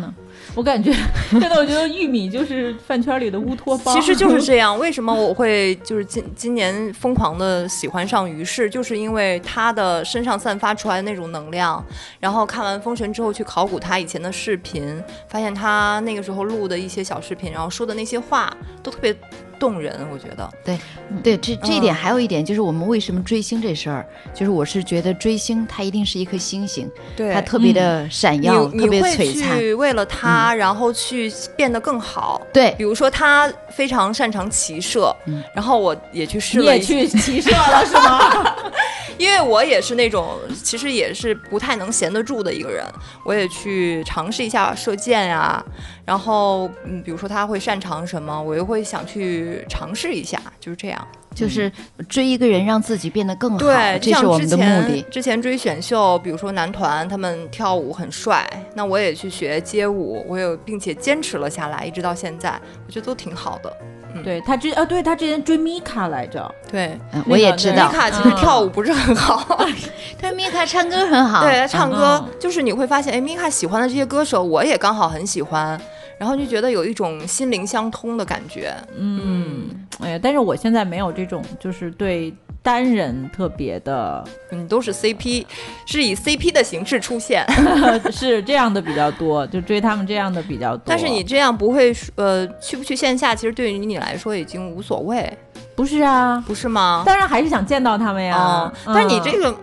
[0.54, 0.92] 我感觉
[1.30, 3.94] 现在，我觉得玉米就是饭圈里的乌托邦。
[3.94, 4.78] 其实就是 这样。
[4.78, 11.82] 为什么我会就是今今年疯狂的喜欢上于适，就是因为他的身上散发出来的那种能量。
[12.20, 19.16] 然后看完《封神》之后，去考古他以前的视频，发现他那个时候录的一些小视频，然后说的那些话都特别
[19.62, 19.94] 动人。
[20.10, 20.76] 我觉得，对，
[21.22, 24.04] 对这这一点嗯还有一点就是我们为什么追星这事儿，
[24.34, 29.56] 就是我是觉得追星它一定是一颗星星，对它特别的闪耀，你特别会璀璨。
[29.58, 32.42] 去为了他，然后去变得更好。
[32.52, 38.56] 对比如说他非常擅长骑射，嗯然后我也去试你也了去骑射了是吗？
[39.18, 42.84] 因为我也是那种其实也是不太能闲得住的一个人，
[43.24, 45.62] 我也去尝试一下射箭呀、
[46.04, 51.06] 然后嗯，比如说他会擅长什么，我又会想去尝试一下，就是这样。
[51.34, 51.72] 就是
[52.10, 55.02] 追一个人，让自己变得更好，对，这是我们的目前的。
[55.10, 63.74] 之前追选秀，比如说男团他们跳舞很帅，那我也去学街舞，我有并且坚持了下来，一直到现在，我觉得都挺好的。
[64.22, 69.66] 对他之啊，对他之前追米卡来着，对，我也知道米，卡其实跳舞不是很好，
[70.20, 71.42] 但是米卡唱歌很好。
[71.42, 75.80] 对，他唱歌、嗯就是你会发现，哎，米卡喜欢的这些歌手，我也刚好很喜欢，
[76.22, 78.72] 然后就觉得有一种心灵相通的感觉。
[78.96, 79.68] 嗯，
[79.98, 85.44] 哎呀，但是我现在没有这种，就是对单人特别的，嗯，都是 CP，
[85.84, 87.44] 是以 CP 的形式出现，
[88.12, 90.84] 是这样的比较多，就追他们这样的比较多。
[90.86, 95.28] 但是你这样不会，呃，去不去线下，其实对于你来说已经无所谓，
[95.74, 97.02] 不是啊，不是吗？
[97.04, 98.36] 当然还是想见到他们呀。
[98.38, 99.58] 哦，但是你这个，个，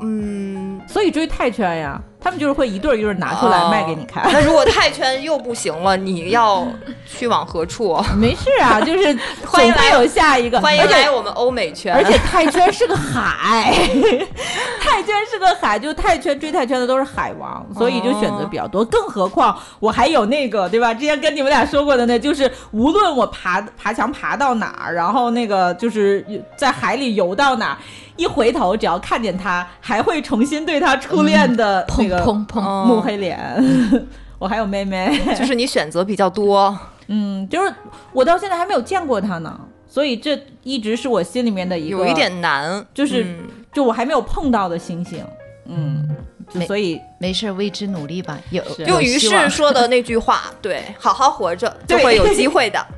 [0.00, 4.22] 嗯，所以追泰拳呀，他们就是会一对儿一对儿拿出来哦卖给你看。
[4.32, 6.66] 那如果泰拳又不行了，你要
[7.06, 8.00] 去往何处？
[8.16, 13.72] 没事啊， 就是欢迎来总会有下一个，欢迎来我们欧美圈，而且泰拳是个海，
[14.80, 18.84] 泰拳是个海，就泰拳追泰拳的都是海王，所以就选择比较多。
[18.84, 20.92] 更何况我还有那个，对吧？
[20.94, 26.24] 之前跟你们俩说过的那，就是无论我爬爬墙爬到哪儿，然后那个就是
[26.56, 27.76] 在海里游到哪儿，
[28.16, 32.86] 一回头只要看见他，还会重新对他初恋的那个砰砰，嗯。
[32.86, 33.38] 木黑脸。
[34.38, 36.76] 我还有妹妹， 就是你选择比较多。
[37.06, 37.72] 嗯，就是
[38.12, 43.38] 我到现在还没有见过他呢，所以这一直是我心里面的一个有一点难，就是嗯。
[43.72, 45.24] 就我还没有碰到的星星，
[45.64, 46.06] 嗯，
[46.66, 48.38] 所以没事儿，为之努力吧。
[48.50, 52.84] 有是用于希望适说的那句话， 对，好好活着就会有机会的。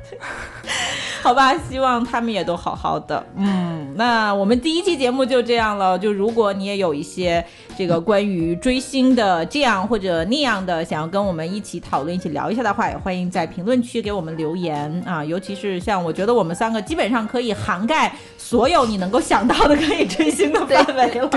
[1.21, 3.25] 好吧，希望他们也都好好的。
[3.35, 5.97] 嗯，那我们第一期节目就这样了。
[5.97, 7.43] 就如果你也有一些
[7.75, 15.25] 这个关于追星的这样或者那样的，想要跟我们一起讨论、一起聊一下的话，也欢迎在评论区给我们留言啊。
[15.25, 21.27] 尤其是像我觉得我们三个基本上可以涵盖所有你能够想到的可以追星的范围了。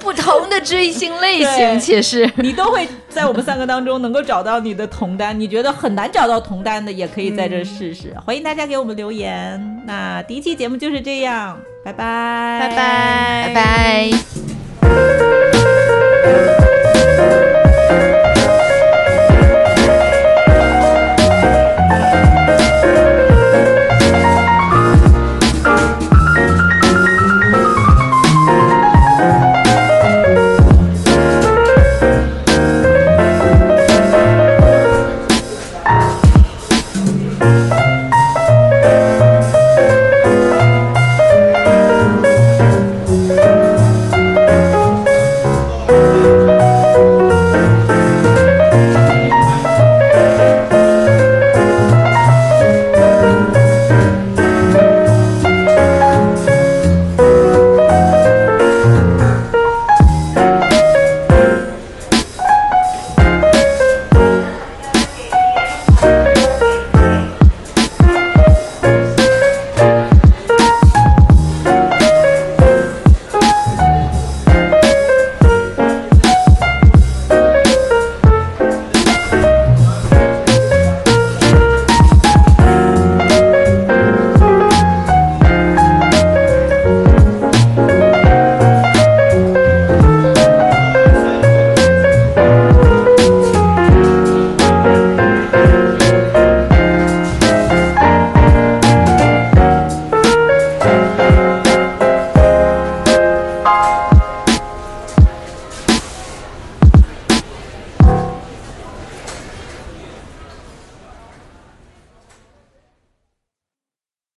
[0.00, 8.14] 不同的追星类对型，且是 你都会在我们三个当中能够找到你的同单，你觉得很难找到同单的，也可以在这试试。
[8.24, 9.14] 欢迎大家给我们留言。
[9.14, 9.82] 言。
[9.86, 14.10] 那第一期节目就是这样，拜拜，拜拜拜
[14.82, 15.53] 拜。